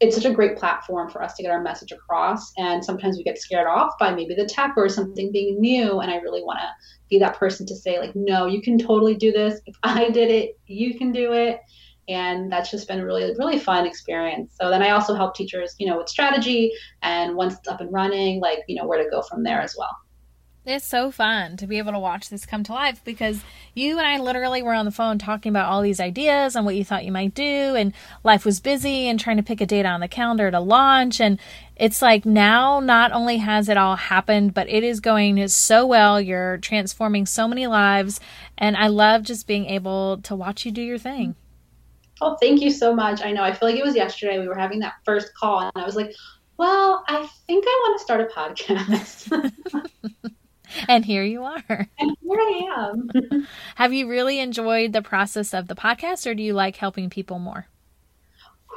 it's 0.00 0.16
such 0.16 0.24
a 0.24 0.34
great 0.34 0.56
platform 0.56 1.08
for 1.08 1.22
us 1.22 1.34
to 1.34 1.42
get 1.44 1.52
our 1.52 1.62
message 1.62 1.92
across. 1.92 2.52
And 2.56 2.84
sometimes 2.84 3.16
we 3.16 3.22
get 3.22 3.38
scared 3.38 3.68
off 3.68 3.92
by 4.00 4.12
maybe 4.12 4.34
the 4.34 4.46
tech 4.46 4.72
or 4.76 4.88
something 4.88 5.30
being 5.30 5.60
new. 5.60 6.00
And 6.00 6.10
I 6.10 6.16
really 6.16 6.42
want 6.42 6.58
to 6.58 6.66
be 7.08 7.20
that 7.20 7.38
person 7.38 7.66
to 7.66 7.76
say, 7.76 8.00
like, 8.00 8.16
no, 8.16 8.46
you 8.46 8.60
can 8.60 8.78
totally 8.78 9.14
do 9.14 9.30
this. 9.30 9.60
If 9.64 9.76
I 9.84 10.10
did 10.10 10.28
it, 10.28 10.58
you 10.66 10.98
can 10.98 11.12
do 11.12 11.32
it 11.32 11.60
and 12.08 12.50
that's 12.50 12.70
just 12.70 12.88
been 12.88 13.00
a 13.00 13.04
really 13.04 13.22
really 13.38 13.58
fun 13.58 13.86
experience 13.86 14.54
so 14.60 14.70
then 14.70 14.82
i 14.82 14.90
also 14.90 15.14
help 15.14 15.34
teachers 15.34 15.74
you 15.78 15.86
know 15.86 15.96
with 15.98 16.08
strategy 16.08 16.72
and 17.02 17.36
once 17.36 17.54
it's 17.54 17.68
up 17.68 17.80
and 17.80 17.92
running 17.92 18.40
like 18.40 18.60
you 18.66 18.76
know 18.76 18.86
where 18.86 19.02
to 19.02 19.08
go 19.10 19.22
from 19.22 19.42
there 19.42 19.60
as 19.60 19.74
well 19.78 19.96
it's 20.64 20.86
so 20.86 21.10
fun 21.10 21.56
to 21.56 21.66
be 21.66 21.78
able 21.78 21.90
to 21.90 21.98
watch 21.98 22.30
this 22.30 22.46
come 22.46 22.62
to 22.62 22.72
life 22.72 23.02
because 23.04 23.42
you 23.74 23.98
and 23.98 24.06
I 24.06 24.18
literally 24.18 24.62
were 24.62 24.74
on 24.74 24.84
the 24.84 24.92
phone 24.92 25.18
talking 25.18 25.50
about 25.50 25.68
all 25.68 25.82
these 25.82 25.98
ideas 25.98 26.54
and 26.54 26.64
what 26.64 26.76
you 26.76 26.84
thought 26.84 27.04
you 27.04 27.10
might 27.10 27.34
do, 27.34 27.42
and 27.74 27.92
life 28.22 28.44
was 28.44 28.60
busy 28.60 29.08
and 29.08 29.18
trying 29.18 29.38
to 29.38 29.42
pick 29.42 29.60
a 29.60 29.66
date 29.66 29.86
on 29.86 29.98
the 29.98 30.06
calendar 30.06 30.52
to 30.52 30.60
launch. 30.60 31.20
And 31.20 31.40
it's 31.74 32.00
like 32.00 32.24
now, 32.24 32.78
not 32.78 33.10
only 33.10 33.38
has 33.38 33.68
it 33.68 33.76
all 33.76 33.96
happened, 33.96 34.54
but 34.54 34.68
it 34.68 34.84
is 34.84 35.00
going 35.00 35.48
so 35.48 35.84
well. 35.84 36.20
You're 36.20 36.58
transforming 36.58 37.26
so 37.26 37.48
many 37.48 37.66
lives, 37.66 38.20
and 38.56 38.76
I 38.76 38.86
love 38.86 39.24
just 39.24 39.48
being 39.48 39.66
able 39.66 40.18
to 40.18 40.36
watch 40.36 40.64
you 40.64 40.70
do 40.70 40.82
your 40.82 40.98
thing. 40.98 41.34
Oh, 42.20 42.36
thank 42.40 42.60
you 42.60 42.70
so 42.70 42.94
much. 42.94 43.22
I 43.22 43.32
know. 43.32 43.42
I 43.42 43.52
feel 43.52 43.68
like 43.68 43.78
it 43.78 43.84
was 43.84 43.96
yesterday 43.96 44.38
we 44.38 44.48
were 44.48 44.58
having 44.58 44.80
that 44.80 44.94
first 45.04 45.34
call, 45.34 45.60
and 45.60 45.72
I 45.74 45.84
was 45.84 45.96
like, 45.96 46.14
well, 46.56 47.04
I 47.08 47.26
think 47.46 47.64
I 47.66 47.80
want 47.82 47.98
to 47.98 48.04
start 48.04 48.20
a 48.20 48.26
podcast. 48.26 49.90
and 50.88 51.04
here 51.04 51.24
you 51.24 51.42
are. 51.44 51.88
And 51.98 52.16
here 52.22 52.38
I 52.38 52.90
am. 52.90 53.46
Have 53.76 53.92
you 53.92 54.08
really 54.08 54.38
enjoyed 54.38 54.92
the 54.92 55.02
process 55.02 55.54
of 55.54 55.68
the 55.68 55.74
podcast, 55.74 56.30
or 56.30 56.34
do 56.34 56.42
you 56.42 56.54
like 56.54 56.76
helping 56.76 57.10
people 57.10 57.38
more? 57.38 57.66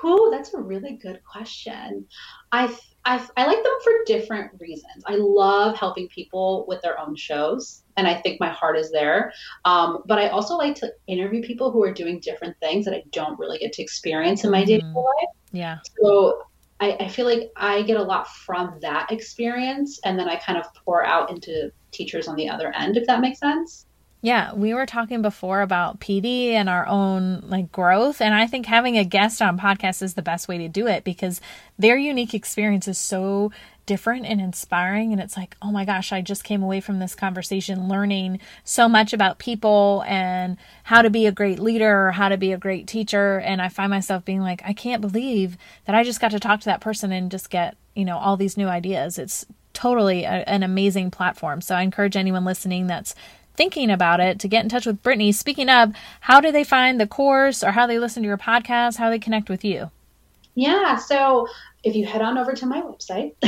Oh, 0.04 0.30
that's 0.32 0.54
a 0.54 0.60
really 0.60 0.98
good 0.98 1.22
question. 1.24 2.06
I, 2.52 2.76
I, 3.06 3.26
I 3.38 3.46
like 3.46 3.64
them 3.64 3.74
for 3.84 3.92
different 4.06 4.52
reasons. 4.60 5.04
I 5.06 5.16
love 5.16 5.78
helping 5.78 6.08
people 6.10 6.66
with 6.68 6.82
their 6.82 7.00
own 7.00 7.16
shows 7.16 7.84
and 7.98 8.08
I 8.08 8.16
think 8.16 8.40
my 8.40 8.50
heart 8.50 8.78
is 8.78 8.92
there. 8.92 9.32
Um, 9.64 10.04
but 10.06 10.18
I 10.20 10.30
also 10.30 10.56
like 10.56 10.76
to 10.76 10.92
interview 11.08 11.42
people 11.42 11.72
who 11.72 11.84
are 11.84 11.94
doing 11.94 12.20
different 12.20 12.58
things 12.60 12.86
that 12.86 12.94
I 12.94 13.04
don't 13.12 13.40
really 13.40 13.58
get 13.58 13.74
to 13.74 13.82
experience 13.82 14.44
in 14.44 14.52
my 14.52 14.62
mm-hmm. 14.62 14.68
daily 14.68 14.94
life. 14.94 15.36
Yeah. 15.52 15.78
So 16.02 16.44
I, 16.80 16.98
I, 17.00 17.08
feel 17.08 17.26
like 17.26 17.52
I 17.56 17.84
get 17.84 17.98
a 17.98 18.04
lot 18.04 18.28
from 18.28 18.78
that 18.82 19.12
experience, 19.12 20.00
and 20.04 20.20
then 20.20 20.28
I 20.28 20.36
kind 20.36 20.58
of 20.58 20.66
pour 20.84 21.06
out 21.06 21.30
into 21.32 21.72
teachers 21.92 22.28
on 22.28 22.36
the 22.36 22.50
other 22.50 22.74
end, 22.76 22.98
if 22.98 23.08
that 23.08 23.22
makes 23.22 23.40
sense. 23.40 23.86
Yeah, 24.26 24.56
we 24.56 24.74
were 24.74 24.88
talking 24.88 25.22
before 25.22 25.62
about 25.62 26.00
PD 26.00 26.54
and 26.54 26.68
our 26.68 26.88
own 26.88 27.44
like 27.46 27.72
growth, 27.72 28.22
and 28.22 28.34
I 28.34 28.48
think 28.48 28.66
having 28.66 28.98
a 28.98 29.04
guest 29.04 29.40
on 29.40 29.60
podcast 29.60 30.02
is 30.02 30.16
the 30.16 30.24
best 30.24 30.48
way 30.48 30.58
to 30.58 30.68
do 30.68 30.88
it 30.88 31.04
because 31.04 31.42
their 31.78 31.96
unique 31.96 32.34
experience 32.34 32.88
is 32.88 32.98
so 32.98 33.52
different 33.86 34.26
and 34.26 34.42
inspiring. 34.42 35.12
And 35.12 35.22
it's 35.22 35.38
like, 35.38 35.56
oh 35.62 35.72
my 35.72 35.86
gosh, 35.86 36.12
I 36.12 36.22
just 36.22 36.44
came 36.44 36.64
away 36.64 36.82
from 36.82 36.98
this 36.98 37.14
conversation 37.14 37.88
learning 37.88 38.40
so 38.64 38.90
much 38.90 39.14
about 39.14 39.38
people 39.38 40.04
and 40.08 40.58
how 40.86 41.04
to 41.04 41.12
be 41.12 41.28
a 41.28 41.32
great 41.32 41.60
leader 41.60 42.08
or 42.08 42.12
how 42.12 42.30
to 42.30 42.38
be 42.38 42.52
a 42.52 42.58
great 42.58 42.88
teacher. 42.88 43.38
And 43.42 43.62
I 43.62 43.70
find 43.70 43.92
myself 43.92 44.26
being 44.26 44.42
like, 44.42 44.64
I 44.66 44.74
can't 44.74 45.02
believe 45.02 45.56
that 45.86 45.94
I 45.94 46.04
just 46.04 46.20
got 46.20 46.32
to 46.32 46.40
talk 46.40 46.62
to 46.62 46.66
that 46.66 46.82
person 46.82 47.12
and 47.12 47.30
just 47.30 47.52
get, 47.52 47.78
you 47.94 48.06
know, 48.06 48.18
all 48.18 48.38
these 48.38 48.58
new 48.58 48.70
ideas. 48.70 49.20
It's 49.20 49.46
totally 49.74 50.24
a, 50.24 50.44
an 50.48 50.64
amazing 50.64 51.12
platform. 51.12 51.62
So 51.62 51.76
I 51.76 51.84
encourage 51.84 52.16
anyone 52.16 52.44
listening 52.44 52.88
that's 52.88 53.14
thinking 53.58 53.90
about 53.90 54.20
it 54.20 54.40
to 54.40 54.48
get 54.48 54.64
in 54.64 54.70
touch 54.70 54.86
with 54.86 55.02
Brittany. 55.04 55.32
Speaking 55.32 55.70
of, 55.70 55.94
how 56.22 56.40
do 56.40 56.52
they 56.52 56.64
find 56.64 57.00
the 57.00 57.08
course 57.08 57.64
or 57.64 57.72
how 57.72 57.88
they 57.88 58.00
listen 58.00 58.24
to 58.24 58.28
your 58.28 58.38
podcast, 58.38 58.98
how 58.98 59.10
they 59.10 59.20
connect 59.20 59.50
with 59.50 59.64
you? 59.64 59.92
Yeah, 60.56 60.96
so 60.96 61.48
if 61.84 61.96
you 61.96 62.06
head 62.06 62.22
on 62.22 62.38
over 62.38 62.54
to 62.54 62.66
my 62.66 62.82
website, 62.82 63.34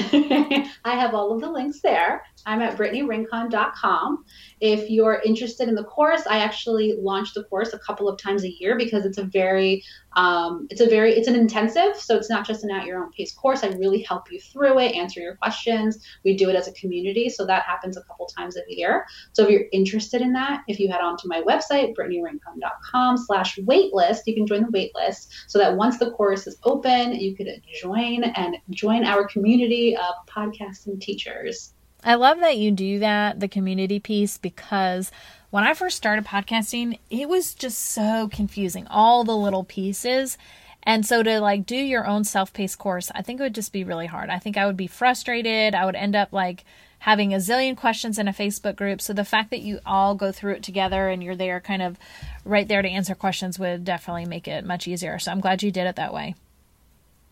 I 0.86 0.96
have 0.96 1.16
all 1.16 1.34
of 1.34 1.42
the 1.42 1.50
links 1.50 1.80
there. 1.80 2.24
I'm 2.46 2.62
at 2.62 2.78
brittanyrincon.com. 2.78 4.26
If 4.60 4.90
you're 4.90 5.22
interested 5.26 5.68
in 5.68 5.76
the 5.76 5.84
course, 5.84 6.26
I 6.28 6.40
actually 6.40 6.96
launch 7.00 7.34
the 7.34 7.44
course 7.46 7.74
a 7.74 7.80
couple 7.80 8.08
of 8.08 8.18
times 8.18 8.44
a 8.44 8.50
year 8.50 8.78
because 8.78 9.06
it's 9.06 9.18
a 9.18 9.24
very, 9.24 9.84
um, 10.16 10.68
it's 10.70 10.82
a 10.82 10.88
very, 10.88 11.14
it's 11.14 11.28
an 11.28 11.36
intensive. 11.36 11.98
So 11.98 12.16
it's 12.16 12.30
not 12.30 12.46
just 12.46 12.64
an 12.64 12.72
at 12.72 12.86
your 12.86 13.04
own 13.04 13.12
pace 13.12 13.34
course. 13.34 13.64
I 13.64 13.68
really 13.70 14.02
help 14.02 14.32
you 14.32 14.40
through 14.40 14.80
it, 14.80 14.96
answer 14.96 15.20
your 15.20 15.36
questions. 15.36 16.04
We 16.24 16.36
do 16.36 16.50
it 16.50 16.56
as 16.56 16.68
a 16.68 16.74
community. 16.74 17.30
So 17.30 17.46
that 17.46 17.64
happens 17.64 17.98
a 17.98 18.04
couple 18.04 18.28
times 18.28 18.58
a 18.58 18.62
year. 18.68 19.06
So 19.34 19.44
if 19.44 19.50
you're 19.50 19.66
interested 19.72 20.22
in 20.22 20.34
that, 20.34 20.64
if 20.68 20.80
you 20.80 20.90
head 20.90 21.02
on 21.02 21.18
to 21.18 21.28
my 21.28 21.42
website, 21.42 21.96
brittanyrincon.com 21.96 23.18
slash 23.18 23.58
waitlist, 23.58 24.22
you 24.26 24.36
can 24.36 24.48
join 24.48 24.64
the 24.64 24.72
waitlist 24.72 25.28
so 25.48 25.60
that 25.60 25.76
once 25.76 25.98
the 25.98 26.12
course 26.12 26.48
is 26.48 26.58
open, 26.64 27.14
you 27.14 27.36
could 27.36 27.48
join 27.82 28.24
and 28.24 28.58
join 28.70 29.04
our 29.04 29.28
community 29.28 29.96
of 29.96 30.16
podcasting 30.28 31.00
teachers. 31.02 31.74
I 32.04 32.16
love 32.16 32.40
that 32.40 32.58
you 32.58 32.72
do 32.72 33.00
that, 33.00 33.40
the 33.40 33.48
community 33.48 34.00
piece, 34.00 34.38
because 34.38 35.12
when 35.50 35.64
I 35.64 35.74
first 35.74 35.98
started 35.98 36.26
podcasting, 36.26 37.00
it 37.10 37.28
was 37.28 37.54
just 37.54 37.80
so 37.80 38.30
confusing, 38.32 38.88
all 38.88 39.24
the 39.24 39.36
little 39.36 39.64
pieces. 39.64 40.38
And 40.84 41.06
so 41.06 41.22
to 41.24 41.42
like 41.42 41.66
do 41.66 41.76
your 41.76 42.08
own 42.08 42.24
self-paced 42.24 42.78
course, 42.78 43.12
I 43.14 43.22
think 43.22 43.40
it 43.40 43.44
would 43.44 43.56
just 43.56 43.74
be 43.74 43.84
really 43.84 44.06
hard. 44.06 44.30
I 44.30 44.40
think 44.40 44.58
I 44.58 44.66
would 44.66 44.78
be 44.78 44.88
frustrated. 44.88 45.76
I 45.76 45.86
would 45.86 45.96
end 45.96 46.16
up 46.16 46.32
like 46.32 46.64
having 47.00 47.34
a 47.34 47.38
zillion 47.38 47.76
questions 47.76 48.18
in 48.18 48.28
a 48.28 48.34
Facebook 48.34 48.76
group. 48.76 49.02
So 49.02 49.14
the 49.14 49.26
fact 49.26 49.50
that 49.52 49.62
you 49.62 49.80
all 49.86 50.16
go 50.16 50.32
through 50.32 50.54
it 50.54 50.64
together 50.64 51.10
and 51.10 51.22
you're 51.22 51.36
there 51.36 51.60
kind 51.60 51.82
of 51.82 51.98
right 52.46 52.68
there 52.68 52.82
to 52.82 52.88
answer 52.88 53.16
questions 53.16 53.60
would 53.60 53.84
definitely 53.84 54.26
make 54.26 54.48
it 54.48 54.66
much 54.66 54.88
easier. 54.88 55.20
So 55.20 55.32
I'm 55.32 55.42
glad 55.42 55.62
you 55.62 55.72
did 55.72 55.88
it 55.88 55.98
that 55.98 56.14
way. 56.14 56.36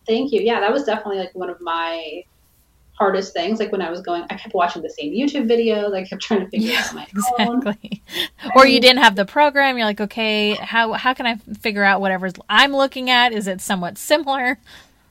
Thank 0.06 0.32
you. 0.32 0.40
Yeah, 0.40 0.60
that 0.60 0.72
was 0.72 0.84
definitely 0.84 1.18
like 1.18 1.34
one 1.34 1.50
of 1.50 1.60
my 1.60 2.24
hardest 2.98 3.32
things. 3.32 3.58
Like 3.58 3.72
when 3.72 3.82
I 3.82 3.90
was 3.90 4.00
going, 4.00 4.24
I 4.30 4.34
kept 4.34 4.54
watching 4.54 4.82
the 4.82 4.90
same 4.90 5.12
YouTube 5.12 5.48
videos. 5.48 5.94
I 5.94 6.04
kept 6.04 6.22
trying 6.22 6.40
to 6.40 6.48
figure 6.48 6.72
yeah, 6.72 6.80
out 6.80 6.94
my 6.94 7.04
exactly. 7.10 8.02
Own. 8.44 8.50
or 8.56 8.66
you 8.66 8.80
didn't 8.80 9.02
have 9.02 9.16
the 9.16 9.24
program. 9.24 9.76
You're 9.76 9.86
like, 9.86 10.00
okay, 10.00 10.54
how 10.54 10.92
how 10.92 11.14
can 11.14 11.26
I 11.26 11.36
figure 11.60 11.84
out 11.84 12.00
whatever 12.00 12.30
I'm 12.48 12.74
looking 12.74 13.10
at? 13.10 13.32
Is 13.32 13.46
it 13.46 13.60
somewhat 13.60 13.98
similar? 13.98 14.58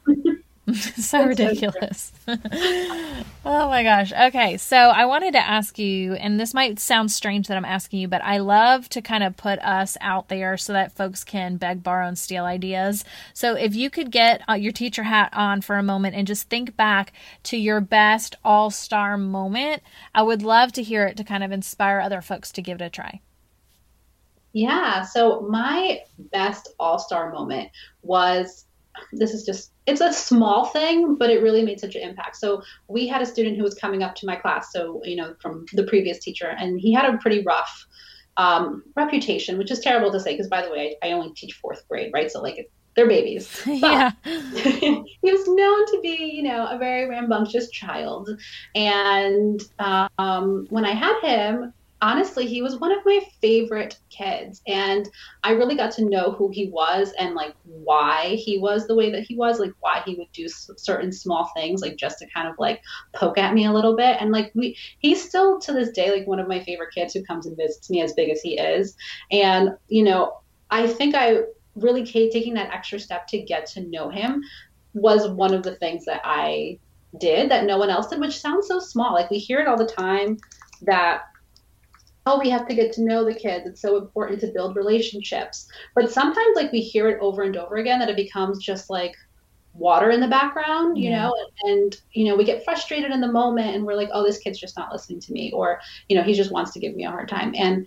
so 0.73 1.25
ridiculous. 1.25 2.12
oh 2.28 3.23
my 3.45 3.84
gosh. 3.84 4.12
Okay, 4.12 4.58
so 4.58 4.75
I 4.75 5.06
wanted 5.06 5.34
to 5.34 5.39
ask 5.39 5.78
you, 5.78 6.13
and 6.15 6.39
this 6.39 6.56
might 6.56 6.80
sound 6.80 7.12
strange 7.12 7.47
that 7.47 7.58
I'm 7.58 7.65
asking 7.65 7.99
you, 7.99 8.08
but 8.08 8.23
I 8.23 8.39
love 8.39 8.89
to 8.89 9.01
kind 9.01 9.23
of 9.23 9.38
put 9.38 9.60
us 9.60 9.95
out 10.01 10.28
there 10.30 10.58
so 10.58 10.73
that 10.73 10.95
folks 10.95 11.23
can 11.23 11.58
beg, 11.58 11.84
borrow, 11.84 12.08
and 12.08 12.17
steal 12.17 12.45
ideas. 12.45 13.06
So 13.34 13.54
if 13.54 13.75
you 13.75 13.91
could 13.91 14.12
get 14.12 14.41
uh, 14.49 14.54
your 14.54 14.71
teacher 14.71 15.04
hat 15.04 15.30
on 15.34 15.62
for 15.62 15.78
a 15.78 15.84
moment 15.84 16.15
and 16.15 16.25
just 16.25 16.49
think 16.49 16.75
back 16.75 17.13
to 17.43 17.58
your 17.58 17.80
best 17.80 18.36
all 18.43 18.71
star 18.71 19.17
moment, 19.17 19.84
I 20.15 20.23
would 20.23 20.41
love 20.41 20.71
to 20.73 20.84
hear 20.84 21.06
it 21.06 21.15
to 21.17 21.23
kind 21.23 21.43
of 21.43 21.51
inspire 21.51 21.99
other 21.99 22.21
folks 22.21 22.51
to 22.54 22.63
give 22.63 22.82
it 22.82 22.86
a 22.86 22.89
try. 22.89 23.21
Yeah, 24.54 25.04
so 25.04 25.41
my 25.41 25.99
best 26.32 26.73
all 26.80 26.97
star 26.97 27.32
moment 27.32 27.69
was 28.01 28.65
this 29.12 29.34
is 29.34 29.43
just 29.45 29.71
it's 29.86 30.01
a 30.01 30.12
small 30.12 30.65
thing 30.65 31.15
but 31.15 31.29
it 31.29 31.41
really 31.41 31.63
made 31.63 31.79
such 31.79 31.95
an 31.95 32.01
impact. 32.01 32.38
So 32.38 32.62
we 32.88 33.08
had 33.08 33.21
a 33.21 33.25
student 33.25 33.58
who 33.58 33.63
was 33.63 33.75
coming 33.75 34.03
up 34.03 34.15
to 34.15 34.25
my 34.25 34.36
class 34.36 34.71
so 34.71 35.01
you 35.03 35.15
know 35.15 35.36
from 35.41 35.65
the 35.73 35.84
previous 35.84 36.19
teacher 36.19 36.55
and 36.58 36.79
he 36.79 36.93
had 36.93 37.13
a 37.13 37.17
pretty 37.17 37.43
rough 37.43 37.86
um, 38.38 38.84
reputation 38.95 39.58
which 39.58 39.71
is 39.71 39.79
terrible 39.79 40.12
to 40.12 40.19
say 40.19 40.34
because 40.34 40.49
by 40.49 40.62
the 40.62 40.69
way 40.69 40.97
I, 41.01 41.10
I, 41.10 41.12
only 41.13 41.34
teach 41.34 41.53
fourth 41.53 41.88
grade 41.88 42.12
right? 42.13 42.29
So 42.29 42.41
like 42.41 42.69
they're 42.95 43.08
babies. 43.08 43.62
Yeah. 43.65 44.12
he 44.23 45.31
was 45.31 45.47
known 45.47 45.86
to 45.88 45.99
be 46.01 46.31
you 46.34 46.43
know 46.43 46.67
a 46.67 46.77
very 46.77 47.08
rambunctious 47.10 47.69
child. 47.69 48.29
And 48.73 49.62
um, 50.17 50.67
when 50.69 50.86
i 50.86 50.93
had 50.93 51.19
him 51.21 51.73
honestly, 52.06 52.46
he 52.46 52.62
was 52.62 52.78
one 52.78 52.91
of 52.91 53.04
my 53.04 53.20
favorite 53.41 53.98
kids. 54.12 54.62
And 54.68 55.10
I 55.44 55.54
really 55.54 55.76
got 55.76 55.91
to 55.94 56.06
know 56.06 56.34
who 56.34 56.52
he 56.52 56.70
was 56.70 57.12
and 57.18 57.34
like 57.34 57.56
why 57.63 58.36
he 58.36 58.60
was 58.60 58.86
the 58.86 58.94
way 58.94 59.10
that 59.10 59.24
he 59.24 59.36
was, 59.36 59.60
like 59.60 59.72
why 59.80 60.04
he 60.06 60.13
would 60.13 60.32
do 60.32 60.48
certain 60.48 61.12
small 61.12 61.50
things, 61.56 61.82
like 61.82 61.96
just 61.96 62.20
to 62.20 62.28
kind 62.30 62.48
of 62.48 62.54
like 62.60 62.84
poke 63.15 63.39
at 63.39 63.56
me 63.56 63.65
a 63.65 63.74
little 63.74 63.96
bit. 63.96 64.18
And 64.20 64.32
like 64.32 64.52
we, 64.54 64.78
he's 65.00 65.28
still 65.28 65.60
to 65.62 65.74
this 65.74 65.89
day 65.89 66.12
like 66.12 66.28
one 66.28 66.39
of 66.39 66.48
my 66.48 66.63
favorite 66.63 66.94
kids 66.94 67.12
who 67.12 67.24
comes 67.24 67.48
and 67.48 67.58
visits 67.58 67.89
me 67.89 68.02
as 68.04 68.13
big 68.13 68.30
as 68.30 68.39
he 68.39 68.60
is. 68.60 68.96
And, 69.32 69.72
you 69.88 70.04
know, 70.04 70.41
I 70.70 70.86
think 70.86 71.15
I 71.15 71.39
really 71.74 72.06
taking 72.06 72.54
that 72.54 72.72
extra 72.72 73.00
step 73.00 73.26
to 73.30 73.39
get 73.39 73.65
to 73.65 73.82
know 73.82 74.10
him 74.10 74.44
was 74.94 75.28
one 75.28 75.56
of 75.56 75.63
the 75.63 75.76
things 75.78 76.06
that 76.06 76.22
I 76.24 76.78
did 77.18 77.50
that 77.50 77.65
no 77.65 77.80
one 77.80 77.89
else 77.89 78.08
did, 78.08 78.20
which 78.20 78.39
sounds 78.39 78.68
so 78.68 78.78
small. 78.78 79.15
Like 79.15 79.32
we 79.32 79.39
hear 79.39 79.60
it 79.60 79.68
all 79.68 79.76
the 79.76 79.88
time 79.88 80.38
that 80.84 81.24
oh, 82.25 82.39
we 82.39 82.49
have 82.49 82.67
to 82.67 82.75
get 82.75 82.91
to 82.93 83.03
know 83.03 83.23
the 83.23 83.33
kids. 83.33 83.67
It's 83.67 83.81
so 83.81 83.97
important 83.97 84.39
to 84.41 84.47
build 84.47 84.75
relationships. 84.75 85.67
But 85.93 86.11
sometimes, 86.11 86.55
like, 86.55 86.71
we 86.71 86.81
hear 86.81 87.07
it 87.09 87.19
over 87.21 87.43
and 87.43 87.55
over 87.55 87.75
again 87.75 87.99
that 87.99 88.09
it 88.09 88.15
becomes 88.15 88.63
just 88.63 88.89
like 88.89 89.15
water 89.73 90.09
in 90.09 90.21
the 90.21 90.27
background, 90.27 90.97
you 90.97 91.09
yeah. 91.09 91.23
know, 91.23 91.35
and, 91.63 91.71
and, 91.71 92.01
you 92.13 92.25
know, 92.25 92.35
we 92.35 92.45
get 92.45 92.63
frustrated 92.63 93.11
in 93.11 93.21
the 93.21 93.27
moment 93.27 93.75
and 93.75 93.85
we're 93.85 93.93
like, 93.93 94.09
oh, 94.13 94.23
this 94.23 94.39
kid's 94.39 94.57
just 94.57 94.77
not 94.77 94.91
listening 94.91 95.19
to 95.19 95.33
me, 95.33 95.51
or, 95.51 95.79
you 96.09 96.15
know, 96.15 96.23
he 96.23 96.33
just 96.33 96.51
wants 96.51 96.71
to 96.71 96.79
give 96.79 96.95
me 96.95 97.03
a 97.03 97.11
hard 97.11 97.27
time. 97.27 97.53
And 97.57 97.85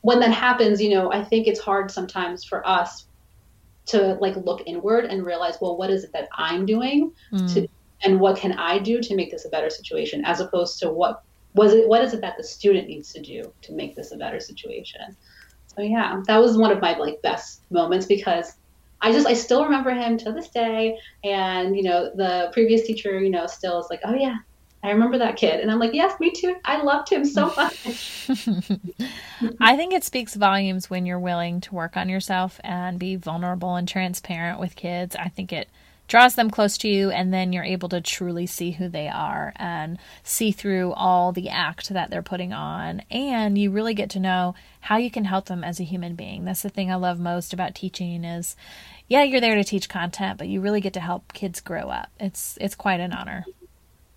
when 0.00 0.18
that 0.20 0.32
happens, 0.32 0.80
you 0.80 0.90
know, 0.90 1.12
I 1.12 1.22
think 1.22 1.46
it's 1.46 1.60
hard 1.60 1.90
sometimes 1.90 2.42
for 2.42 2.66
us 2.66 3.06
to 3.86 4.14
like 4.14 4.34
look 4.36 4.62
inward 4.66 5.04
and 5.04 5.24
realize, 5.24 5.58
well, 5.60 5.76
what 5.76 5.90
is 5.90 6.04
it 6.04 6.12
that 6.14 6.28
I'm 6.32 6.64
doing 6.64 7.12
mm. 7.32 7.54
to, 7.54 7.68
and 8.02 8.18
what 8.18 8.36
can 8.36 8.52
I 8.52 8.78
do 8.78 9.00
to 9.00 9.14
make 9.14 9.30
this 9.30 9.44
a 9.44 9.48
better 9.48 9.70
situation, 9.70 10.24
as 10.24 10.40
opposed 10.40 10.78
to 10.80 10.90
what 10.90 11.22
was 11.54 11.72
it 11.72 11.88
what 11.88 12.02
is 12.02 12.12
it 12.14 12.20
that 12.20 12.36
the 12.36 12.44
student 12.44 12.88
needs 12.88 13.12
to 13.12 13.20
do 13.20 13.52
to 13.60 13.72
make 13.72 13.94
this 13.94 14.12
a 14.12 14.16
better 14.16 14.40
situation 14.40 15.16
so 15.66 15.82
yeah 15.82 16.20
that 16.26 16.38
was 16.38 16.56
one 16.56 16.70
of 16.70 16.80
my 16.80 16.96
like 16.96 17.20
best 17.22 17.62
moments 17.70 18.06
because 18.06 18.54
i 19.00 19.12
just 19.12 19.26
i 19.26 19.34
still 19.34 19.64
remember 19.64 19.90
him 19.90 20.16
to 20.16 20.32
this 20.32 20.48
day 20.48 20.96
and 21.24 21.76
you 21.76 21.82
know 21.82 22.10
the 22.14 22.50
previous 22.52 22.86
teacher 22.86 23.20
you 23.20 23.30
know 23.30 23.46
still 23.46 23.80
is 23.80 23.86
like 23.90 24.00
oh 24.04 24.14
yeah 24.14 24.36
I 24.84 24.90
remember 24.90 25.18
that 25.18 25.36
kid. 25.36 25.60
And 25.60 25.70
I'm 25.70 25.78
like, 25.78 25.94
yes, 25.94 26.18
me 26.18 26.32
too. 26.32 26.56
I 26.64 26.82
loved 26.82 27.08
him 27.08 27.24
so 27.24 27.46
much. 27.56 28.28
I 29.60 29.76
think 29.76 29.92
it 29.92 30.02
speaks 30.02 30.34
volumes 30.34 30.90
when 30.90 31.06
you're 31.06 31.20
willing 31.20 31.60
to 31.62 31.74
work 31.74 31.96
on 31.96 32.08
yourself 32.08 32.60
and 32.64 32.98
be 32.98 33.14
vulnerable 33.14 33.76
and 33.76 33.86
transparent 33.86 34.58
with 34.58 34.74
kids. 34.74 35.14
I 35.14 35.28
think 35.28 35.52
it 35.52 35.68
draws 36.12 36.34
them 36.34 36.50
close 36.50 36.76
to 36.76 36.88
you, 36.88 37.10
and 37.10 37.32
then 37.32 37.54
you're 37.54 37.64
able 37.64 37.88
to 37.88 37.98
truly 37.98 38.44
see 38.44 38.72
who 38.72 38.86
they 38.86 39.08
are 39.08 39.50
and 39.56 39.98
see 40.22 40.52
through 40.52 40.92
all 40.92 41.32
the 41.32 41.48
act 41.48 41.88
that 41.88 42.10
they're 42.10 42.20
putting 42.20 42.52
on. 42.52 43.00
And 43.10 43.56
you 43.56 43.70
really 43.70 43.94
get 43.94 44.10
to 44.10 44.20
know 44.20 44.54
how 44.80 44.98
you 44.98 45.10
can 45.10 45.24
help 45.24 45.46
them 45.46 45.64
as 45.64 45.80
a 45.80 45.84
human 45.84 46.14
being. 46.14 46.44
That's 46.44 46.60
the 46.60 46.68
thing 46.68 46.92
I 46.92 46.96
love 46.96 47.18
most 47.18 47.54
about 47.54 47.74
teaching 47.74 48.24
is 48.24 48.56
yeah, 49.08 49.22
you're 49.22 49.40
there 49.40 49.54
to 49.54 49.64
teach 49.64 49.88
content, 49.88 50.36
but 50.36 50.48
you 50.48 50.60
really 50.60 50.82
get 50.82 50.92
to 50.92 51.00
help 51.00 51.32
kids 51.32 51.62
grow 51.62 51.88
up. 51.88 52.10
It's 52.20 52.58
it's 52.60 52.74
quite 52.74 53.00
an 53.00 53.14
honor. 53.14 53.46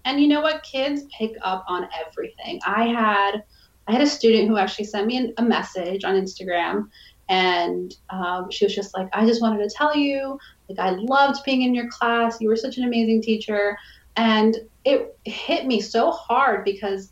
And 0.04 0.20
you 0.20 0.28
know 0.28 0.42
what? 0.42 0.64
Kids 0.64 1.04
pick 1.18 1.32
up 1.44 1.64
on 1.70 1.88
everything. 2.06 2.60
I 2.68 2.88
had 2.88 3.44
I 3.88 3.94
had 3.94 4.02
a 4.02 4.08
student 4.08 4.50
who 4.50 4.58
actually 4.58 4.86
sent 4.86 5.08
me 5.08 5.32
a 5.38 5.42
message 5.42 6.04
on 6.04 6.16
Instagram 6.16 6.90
and 7.28 7.96
um, 8.10 8.52
she 8.52 8.66
was 8.66 8.76
just 8.76 8.96
like, 8.96 9.08
I 9.14 9.26
just 9.26 9.42
wanted 9.42 9.68
to 9.68 9.76
tell 9.76 9.96
you 9.96 10.38
like, 10.70 10.80
I 10.80 10.92
loved 10.92 11.44
being 11.46 11.62
in 11.62 11.76
your 11.76 11.90
class. 11.90 12.40
You 12.40 12.50
were 12.50 12.56
such 12.56 12.78
an 12.78 12.84
amazing 12.84 13.22
teacher. 13.22 13.78
And 14.18 14.58
it 14.84 15.18
hit 15.26 15.66
me 15.66 15.82
so 15.82 16.12
hard 16.12 16.64
because 16.64 17.12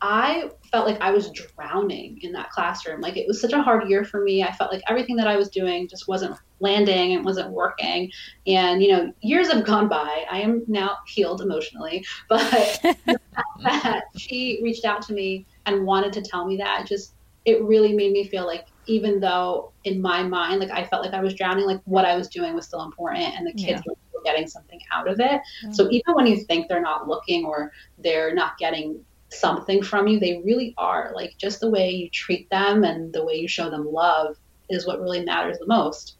I 0.00 0.50
felt 0.70 0.86
like 0.86 1.00
I 1.00 1.10
was 1.10 1.30
drowning 1.30 2.20
in 2.22 2.32
that 2.32 2.50
classroom. 2.50 3.00
Like 3.00 3.16
it 3.16 3.26
was 3.26 3.40
such 3.40 3.52
a 3.52 3.62
hard 3.62 3.88
year 3.88 4.04
for 4.04 4.22
me. 4.22 4.44
I 4.44 4.52
felt 4.52 4.72
like 4.72 4.82
everything 4.88 5.16
that 5.16 5.26
I 5.26 5.36
was 5.36 5.48
doing 5.48 5.88
just 5.88 6.06
wasn't 6.06 6.38
landing 6.60 7.14
and 7.14 7.24
wasn't 7.24 7.50
working. 7.50 8.10
And, 8.46 8.82
you 8.82 8.92
know, 8.92 9.12
years 9.20 9.50
have 9.52 9.66
gone 9.66 9.88
by. 9.88 10.24
I 10.30 10.40
am 10.40 10.62
now 10.68 10.98
healed 11.06 11.40
emotionally. 11.40 12.04
But 12.28 12.80
that 13.62 14.04
she 14.16 14.60
reached 14.62 14.84
out 14.84 15.02
to 15.02 15.12
me 15.12 15.46
and 15.66 15.84
wanted 15.84 16.12
to 16.14 16.22
tell 16.22 16.46
me 16.46 16.56
that 16.58 16.86
just, 16.86 17.14
it 17.48 17.62
really 17.62 17.94
made 17.94 18.12
me 18.12 18.24
feel 18.24 18.46
like 18.46 18.66
even 18.86 19.20
though 19.20 19.72
in 19.84 20.02
my 20.02 20.22
mind, 20.22 20.60
like 20.60 20.70
I 20.70 20.84
felt 20.84 21.02
like 21.02 21.14
I 21.14 21.22
was 21.22 21.32
drowning, 21.34 21.64
like 21.64 21.80
what 21.86 22.04
I 22.04 22.14
was 22.14 22.28
doing 22.28 22.54
was 22.54 22.66
still 22.66 22.82
important 22.82 23.34
and 23.36 23.46
the 23.46 23.52
kids 23.52 23.82
yeah. 23.86 23.92
were 24.12 24.22
getting 24.22 24.46
something 24.46 24.80
out 24.92 25.08
of 25.08 25.18
it. 25.18 25.40
Mm-hmm. 25.40 25.72
So 25.72 25.88
even 25.90 26.14
when 26.14 26.26
you 26.26 26.36
think 26.44 26.68
they're 26.68 26.82
not 26.82 27.08
looking 27.08 27.46
or 27.46 27.72
they're 27.98 28.34
not 28.34 28.58
getting 28.58 29.02
something 29.30 29.82
from 29.82 30.08
you, 30.08 30.20
they 30.20 30.42
really 30.44 30.74
are. 30.76 31.12
Like 31.14 31.36
just 31.38 31.60
the 31.60 31.70
way 31.70 31.90
you 31.90 32.10
treat 32.10 32.50
them 32.50 32.84
and 32.84 33.12
the 33.14 33.24
way 33.24 33.36
you 33.36 33.48
show 33.48 33.70
them 33.70 33.90
love 33.90 34.36
is 34.68 34.86
what 34.86 35.00
really 35.00 35.24
matters 35.24 35.58
the 35.58 35.66
most. 35.66 36.16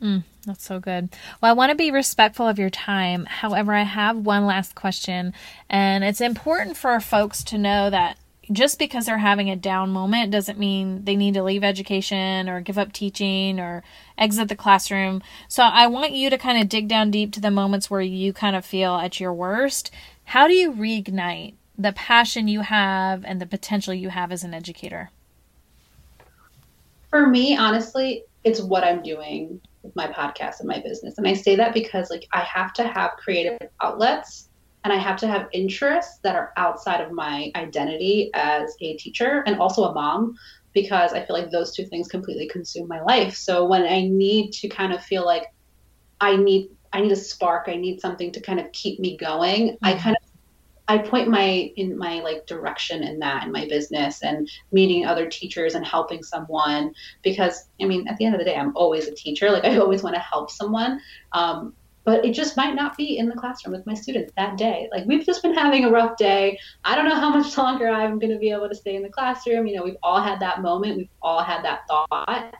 Mm, 0.00 0.22
that's 0.46 0.64
so 0.64 0.78
good. 0.78 1.10
Well, 1.40 1.50
I 1.50 1.54
want 1.54 1.70
to 1.70 1.76
be 1.76 1.90
respectful 1.90 2.46
of 2.46 2.58
your 2.58 2.70
time. 2.70 3.26
However, 3.26 3.74
I 3.74 3.82
have 3.82 4.16
one 4.16 4.46
last 4.46 4.74
question, 4.74 5.34
and 5.68 6.04
it's 6.04 6.22
important 6.22 6.76
for 6.76 6.98
folks 7.00 7.44
to 7.44 7.58
know 7.58 7.90
that 7.90 8.16
just 8.52 8.78
because 8.78 9.06
they're 9.06 9.18
having 9.18 9.48
a 9.48 9.56
down 9.56 9.90
moment 9.90 10.32
doesn't 10.32 10.58
mean 10.58 11.04
they 11.04 11.16
need 11.16 11.34
to 11.34 11.42
leave 11.42 11.62
education 11.62 12.48
or 12.48 12.60
give 12.60 12.78
up 12.78 12.92
teaching 12.92 13.60
or 13.60 13.82
exit 14.18 14.48
the 14.48 14.56
classroom. 14.56 15.22
So 15.48 15.62
I 15.62 15.86
want 15.86 16.12
you 16.12 16.30
to 16.30 16.38
kind 16.38 16.60
of 16.60 16.68
dig 16.68 16.88
down 16.88 17.10
deep 17.10 17.32
to 17.34 17.40
the 17.40 17.50
moments 17.50 17.90
where 17.90 18.00
you 18.00 18.32
kind 18.32 18.56
of 18.56 18.64
feel 18.64 18.96
at 18.96 19.20
your 19.20 19.32
worst. 19.32 19.90
How 20.24 20.48
do 20.48 20.54
you 20.54 20.72
reignite 20.72 21.54
the 21.78 21.92
passion 21.92 22.48
you 22.48 22.60
have 22.60 23.24
and 23.24 23.40
the 23.40 23.46
potential 23.46 23.94
you 23.94 24.08
have 24.10 24.32
as 24.32 24.42
an 24.42 24.52
educator? 24.52 25.10
For 27.08 27.26
me, 27.26 27.56
honestly, 27.56 28.24
it's 28.44 28.60
what 28.60 28.84
I'm 28.84 29.02
doing 29.02 29.60
with 29.82 29.94
my 29.96 30.06
podcast 30.08 30.60
and 30.60 30.68
my 30.68 30.80
business. 30.80 31.18
And 31.18 31.26
I 31.26 31.34
say 31.34 31.56
that 31.56 31.72
because 31.72 32.10
like 32.10 32.26
I 32.32 32.40
have 32.40 32.72
to 32.74 32.86
have 32.86 33.12
creative 33.12 33.58
outlets 33.80 34.49
and 34.84 34.92
I 34.92 34.96
have 34.96 35.16
to 35.18 35.26
have 35.26 35.48
interests 35.52 36.18
that 36.22 36.36
are 36.36 36.52
outside 36.56 37.00
of 37.00 37.12
my 37.12 37.52
identity 37.54 38.30
as 38.34 38.74
a 38.80 38.96
teacher 38.96 39.42
and 39.46 39.60
also 39.60 39.84
a 39.84 39.92
mom 39.92 40.36
because 40.72 41.12
I 41.12 41.24
feel 41.24 41.36
like 41.36 41.50
those 41.50 41.74
two 41.74 41.84
things 41.84 42.08
completely 42.08 42.48
consume 42.48 42.88
my 42.88 43.00
life. 43.02 43.34
So 43.34 43.66
when 43.66 43.82
I 43.82 44.02
need 44.02 44.52
to 44.52 44.68
kind 44.68 44.92
of 44.92 45.02
feel 45.02 45.24
like 45.24 45.52
I 46.20 46.36
need 46.36 46.70
I 46.92 47.00
need 47.00 47.12
a 47.12 47.16
spark, 47.16 47.68
I 47.68 47.76
need 47.76 48.00
something 48.00 48.32
to 48.32 48.40
kind 48.40 48.58
of 48.58 48.70
keep 48.72 48.98
me 48.98 49.16
going, 49.16 49.68
mm-hmm. 49.68 49.84
I 49.84 49.94
kind 49.94 50.16
of 50.16 50.30
I 50.90 50.98
point 50.98 51.28
my 51.28 51.70
in 51.76 51.96
my 51.96 52.20
like 52.20 52.46
direction 52.46 53.04
in 53.04 53.20
that 53.20 53.44
in 53.44 53.52
my 53.52 53.68
business 53.68 54.24
and 54.24 54.50
meeting 54.72 55.06
other 55.06 55.28
teachers 55.28 55.76
and 55.76 55.86
helping 55.86 56.24
someone 56.24 56.92
because 57.22 57.68
I 57.80 57.84
mean 57.84 58.08
at 58.08 58.16
the 58.16 58.24
end 58.24 58.34
of 58.34 58.40
the 58.40 58.44
day 58.44 58.56
I'm 58.56 58.76
always 58.76 59.06
a 59.06 59.14
teacher 59.14 59.52
like 59.52 59.64
I 59.64 59.76
always 59.76 60.02
want 60.02 60.16
to 60.16 60.20
help 60.20 60.50
someone 60.50 61.00
um, 61.30 61.74
but 62.10 62.24
it 62.24 62.32
just 62.32 62.56
might 62.56 62.74
not 62.74 62.96
be 62.96 63.18
in 63.18 63.28
the 63.28 63.36
classroom 63.36 63.72
with 63.72 63.86
my 63.86 63.94
students 63.94 64.32
that 64.36 64.58
day. 64.58 64.88
Like 64.90 65.06
we've 65.06 65.24
just 65.24 65.44
been 65.44 65.54
having 65.54 65.84
a 65.84 65.90
rough 65.92 66.16
day. 66.16 66.58
I 66.82 66.96
don't 66.96 67.04
know 67.04 67.14
how 67.14 67.30
much 67.30 67.56
longer 67.58 67.88
I'm 67.88 68.18
going 68.18 68.32
to 68.32 68.38
be 68.38 68.50
able 68.50 68.68
to 68.68 68.74
stay 68.74 68.96
in 68.96 69.04
the 69.04 69.08
classroom. 69.08 69.68
You 69.68 69.76
know 69.76 69.84
we've 69.84 70.02
all 70.02 70.20
had 70.20 70.40
that 70.40 70.60
moment. 70.60 70.96
We've 70.96 71.08
all 71.22 71.40
had 71.40 71.64
that 71.64 71.82
thought. 71.86 72.56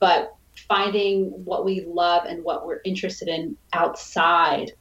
But 0.00 0.34
finding 0.68 1.30
what 1.46 1.64
we 1.64 1.86
love 1.88 2.26
and 2.26 2.44
what 2.44 2.66
we're 2.66 2.82
interested 2.84 3.28
in 3.28 3.56
outside 3.72 4.72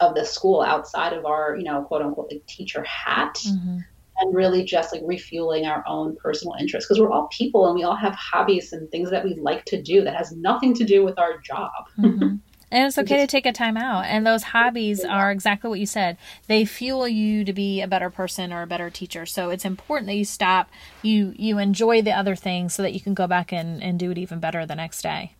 of 0.00 0.14
the 0.14 0.26
school 0.26 0.60
outside 0.60 1.14
of 1.14 1.24
our 1.24 1.56
you 1.56 1.64
know 1.64 1.80
quote 1.84 2.02
unquote 2.02 2.30
like 2.30 2.44
teacher 2.46 2.82
hat 2.82 3.38
mm-hmm. 3.46 3.78
and 4.18 4.34
really 4.34 4.64
just 4.64 4.92
like 4.92 5.00
refueling 5.06 5.64
our 5.64 5.82
own 5.86 6.14
personal 6.16 6.54
interests. 6.60 6.86
Because 6.86 7.00
we're 7.00 7.10
all 7.10 7.26
people 7.28 7.68
and 7.68 7.74
we 7.74 7.84
all 7.84 7.96
have 7.96 8.14
hobbies 8.16 8.74
and 8.74 8.90
things 8.90 9.08
that 9.08 9.24
we 9.24 9.34
like 9.36 9.64
to 9.64 9.80
do 9.80 10.04
that 10.04 10.14
has 10.14 10.30
nothing 10.32 10.74
to 10.74 10.84
do 10.84 11.02
with 11.02 11.18
our 11.18 11.38
job. 11.38 11.70
Mm-hmm. 11.98 12.34
And 12.72 12.86
it's 12.86 12.96
okay 12.96 13.18
to 13.18 13.26
take 13.26 13.44
a 13.44 13.52
time 13.52 13.76
out. 13.76 14.06
And 14.06 14.26
those 14.26 14.42
hobbies 14.42 15.04
are 15.04 15.30
exactly 15.30 15.68
what 15.68 15.78
you 15.78 15.86
said. 15.86 16.16
They 16.46 16.64
fuel 16.64 17.06
you 17.06 17.44
to 17.44 17.52
be 17.52 17.82
a 17.82 17.86
better 17.86 18.08
person 18.08 18.52
or 18.52 18.62
a 18.62 18.66
better 18.66 18.88
teacher. 18.88 19.26
So 19.26 19.50
it's 19.50 19.66
important 19.66 20.06
that 20.06 20.14
you 20.14 20.24
stop, 20.24 20.70
you 21.02 21.34
you 21.36 21.58
enjoy 21.58 22.00
the 22.00 22.12
other 22.12 22.34
things 22.34 22.72
so 22.74 22.82
that 22.82 22.94
you 22.94 23.00
can 23.00 23.12
go 23.12 23.26
back 23.26 23.52
and, 23.52 23.82
and 23.82 23.98
do 23.98 24.10
it 24.10 24.18
even 24.18 24.40
better 24.40 24.64
the 24.64 24.74
next 24.74 25.02
day. 25.02 25.34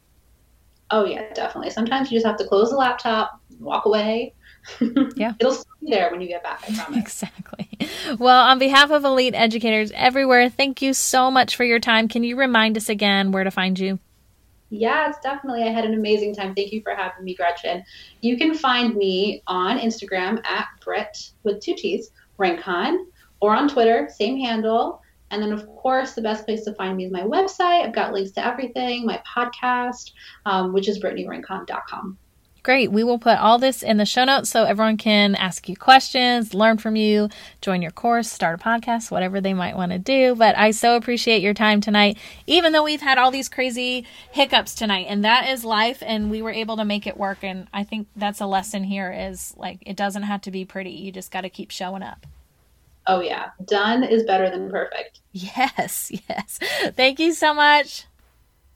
Oh 0.91 1.07
yeah, 1.07 1.33
definitely. 1.33 1.71
Sometimes 1.71 2.13
you 2.13 2.17
just 2.17 2.27
have 2.27 2.37
to 2.37 2.47
close 2.47 2.69
the 2.69 2.77
laptop, 2.77 3.41
walk 3.59 3.87
away, 3.87 4.35
yeah. 5.17 5.35
It'll 5.39 5.53
still 5.53 5.73
be 5.81 5.91
there 5.91 6.11
when 6.11 6.21
you 6.21 6.29
get 6.29 6.43
back, 6.43 6.63
I 6.69 6.75
promise. 6.75 6.99
Exactly. 6.99 7.69
Well, 8.19 8.43
on 8.43 8.59
behalf 8.59 8.91
of 8.91 9.05
elite 9.05 9.35
educators 9.35 9.91
everywhere, 9.95 10.49
thank 10.49 10.83
you 10.83 10.95
so 10.95 11.31
much 11.31 11.57
for 11.57 11.65
your 11.65 11.81
time. 11.81 12.09
Can 12.09 12.25
you 12.25 12.37
remind 12.37 12.77
us 12.77 12.89
again 12.89 13.33
where 13.33 13.45
to 13.45 13.51
find 13.51 13.79
you? 13.79 13.99
Yes, 14.75 15.17
definitely. 15.23 15.65
I 15.65 15.69
had 15.71 15.85
an 15.85 15.93
amazing 15.93 16.35
time. 16.35 16.55
Thank 16.55 16.73
you 16.73 16.81
for 16.81 16.95
having 16.95 17.25
me, 17.25 17.35
Gretchen. 17.35 17.85
You 18.23 18.39
can 18.39 18.55
find 18.55 18.97
me 18.97 19.43
on 19.47 19.79
Instagram 19.79 20.43
at 20.47 20.69
Britt 20.83 21.33
with 21.43 21.61
two 21.61 21.75
T's, 21.75 22.11
Rincon, 22.39 23.07
or 23.43 23.55
on 23.55 23.69
Twitter, 23.69 24.09
same 24.11 24.39
handle. 24.39 25.03
And 25.31 25.43
then, 25.43 25.53
of 25.53 25.67
course, 25.67 26.15
the 26.15 26.23
best 26.23 26.47
place 26.47 26.65
to 26.65 26.73
find 26.73 26.97
me 26.97 27.05
is 27.05 27.13
my 27.13 27.21
website. 27.21 27.85
I've 27.85 27.95
got 27.95 28.15
links 28.15 28.31
to 28.33 28.47
everything, 28.47 29.05
my 29.05 29.23
podcast, 29.29 30.13
um, 30.47 30.73
which 30.73 30.89
is 30.89 30.99
brittanyrincon.com. 30.99 32.17
Great. 32.63 32.93
We 32.93 33.03
will 33.03 33.19
put 33.19 33.39
all 33.39 33.59
this 33.59 33.83
in 33.83 33.97
the 33.97 34.07
show 34.07 34.25
notes 34.25 34.49
so 34.49 34.63
everyone 34.63 34.97
can 34.97 35.35
ask 35.35 35.69
you 35.69 35.77
questions, 35.77 36.55
learn 36.55 36.79
from 36.79 36.95
you, 36.95 37.29
join 37.61 37.83
your 37.83 37.91
course, 37.91 38.31
start 38.31 38.61
a 38.61 38.63
podcast, 38.63 39.11
whatever 39.11 39.41
they 39.41 39.53
might 39.53 39.77
want 39.77 39.91
to 39.91 39.99
do. 39.99 40.37
But 40.37 40.57
I 40.57 40.71
so 40.71 40.95
appreciate 40.95 41.43
your 41.43 41.55
time 41.55 41.81
tonight, 41.81 42.19
even 42.47 42.73
though 42.73 42.85
we've 42.85 43.01
had 43.01 43.19
all 43.19 43.33
these 43.33 43.49
crazy 43.49 44.07
hiccups 44.31 44.77
tonight. 44.77 45.07
And 45.09 45.25
that 45.25 45.49
is 45.49 45.65
life, 45.65 46.05
and 46.07 46.31
we 46.31 46.41
were 46.41 46.53
able 46.53 46.77
to 46.77 46.85
make 46.85 47.05
it 47.05 47.17
work. 47.17 47.39
And 47.43 47.67
I 47.73 47.83
think 47.83 48.07
that's 48.15 48.41
a 48.41 48.47
lesson 48.47 48.85
here 48.85 49.13
is 49.13 49.55
like, 49.57 49.79
it 49.85 49.97
doesn't 49.97 50.23
have 50.23 50.43
to 50.43 50.53
be 50.53 50.65
pretty. 50.65 50.91
You 50.91 51.11
just 51.11 51.33
got 51.33 51.41
to 51.41 51.51
keep 51.51 51.73
showing 51.73 52.05
up. 52.05 52.27
Oh, 53.09 53.21
yeah. 53.21 53.51
Done 53.65 54.05
is 54.05 54.23
better 54.23 54.49
than 54.51 54.71
perfect. 54.71 55.21
Yes, 55.35 56.13
yes. 56.29 56.61
Thank 56.95 57.19
you 57.19 57.33
so 57.33 57.55
much. 57.55 58.05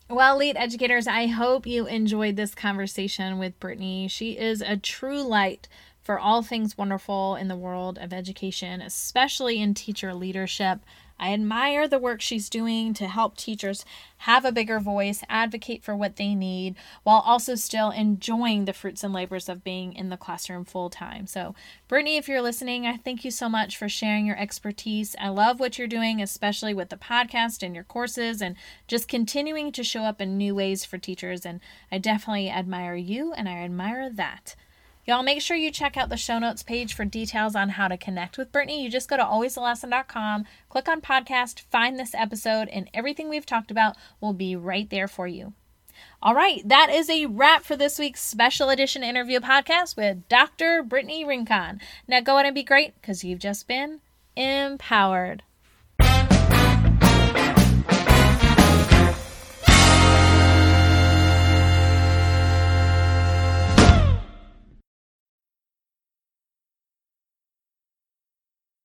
Well, 0.09 0.37
lead 0.37 0.57
educators, 0.57 1.09
I 1.09 1.27
hope 1.27 1.67
you 1.67 1.89
enjoyed 1.89 2.37
this 2.37 2.55
conversation 2.55 3.39
with 3.39 3.59
Brittany. 3.59 4.07
She 4.07 4.39
is 4.39 4.61
a 4.61 4.77
true 4.77 5.21
light 5.21 5.67
for 6.01 6.21
all 6.21 6.43
things 6.43 6.79
wonderful 6.79 7.35
in 7.35 7.49
the 7.49 7.57
world 7.57 7.99
of 7.99 8.13
education, 8.13 8.81
especially 8.81 9.61
in 9.61 9.75
teacher 9.75 10.15
leadership. 10.15 10.79
I 11.19 11.33
admire 11.33 11.89
the 11.89 11.99
work 11.99 12.21
she's 12.21 12.51
doing 12.51 12.95
to 12.95 13.07
help 13.07 13.37
teachers 13.37 13.85
have 14.19 14.45
a 14.45 14.53
bigger 14.53 14.81
voice, 14.81 15.23
advocate 15.29 15.83
for 15.83 15.95
what 15.97 16.17
they 16.17 16.35
need, 16.35 16.75
while 17.03 17.23
also 17.25 17.55
still 17.55 17.91
enjoying 17.91 18.65
the 18.65 18.73
fruits 18.73 19.05
and 19.05 19.13
labors 19.13 19.49
of 19.49 19.65
being 19.65 19.93
in 19.93 20.09
the 20.09 20.17
classroom 20.17 20.65
full 20.65 20.91
time. 20.91 21.27
So, 21.27 21.55
Brittany, 21.89 22.17
if 22.17 22.29
you're 22.29 22.43
listening, 22.43 22.87
I 22.87 22.97
thank 22.97 23.25
you 23.25 23.31
so 23.31 23.49
much 23.49 23.77
for 23.77 23.89
sharing 23.89 24.27
your 24.27 24.39
expertise. 24.39 25.17
I 25.19 25.29
love 25.29 25.61
what 25.61 25.79
you're 25.79 25.87
doing, 25.87 26.21
especially 26.21 26.75
with 26.75 26.89
the 26.91 26.97
podcast 26.97 27.63
and 27.63 27.75
your 27.75 27.85
courses, 27.85 28.41
and 28.43 28.57
just 28.87 29.09
continuing 29.09 29.73
to 29.73 29.85
show 29.85 30.03
up 30.03 30.21
in 30.21 30.37
new 30.37 30.55
ways 30.55 30.85
for 30.85 30.99
teachers. 30.99 31.47
And 31.47 31.61
I 31.91 31.99
definitely 31.99 32.51
admire 32.51 32.97
you, 32.97 33.33
and 33.33 33.49
I 33.49 33.59
admire 33.59 34.11
that. 34.11 34.55
Y'all 35.07 35.23
make 35.23 35.41
sure 35.41 35.57
you 35.57 35.71
check 35.71 35.97
out 35.97 36.09
the 36.09 36.17
show 36.17 36.41
notes 36.41 36.65
page 36.65 36.93
for 36.93 37.05
details 37.05 37.55
on 37.55 37.69
how 37.69 37.87
to 37.87 37.97
connect 37.97 38.37
with 38.37 38.51
Brittany. 38.51 38.83
You 38.83 38.91
just 38.91 39.09
go 39.09 39.17
to 39.17 39.23
alwaysalesson.com, 39.23 40.45
click 40.69 40.89
on 40.89 41.01
podcast, 41.01 41.61
find 41.71 41.97
this 41.97 42.13
episode, 42.13 42.69
and 42.69 42.91
everything 42.93 43.29
we've 43.29 43.47
talked 43.47 43.71
about 43.71 43.97
will 44.21 44.33
be 44.33 44.57
right 44.57 44.91
there 44.91 45.07
for 45.07 45.29
you. 45.29 45.53
All 46.21 46.35
right, 46.35 46.61
that 46.69 46.91
is 46.91 47.09
a 47.09 47.27
wrap 47.27 47.63
for 47.63 47.77
this 47.77 48.01
week's 48.01 48.21
special 48.21 48.69
edition 48.69 49.05
interview 49.05 49.39
podcast 49.39 49.97
with 49.97 50.29
Dr. 50.29 50.83
Brittany 50.83 51.25
Rincon. 51.25 51.81
Now 52.09 52.21
go 52.21 52.35
ahead 52.35 52.47
and 52.47 52.55
be 52.57 52.65
great 52.65 53.01
because 53.01 53.23
you've 53.23 53.39
just 53.39 53.69
been 53.69 54.01
empowered. 54.35 55.45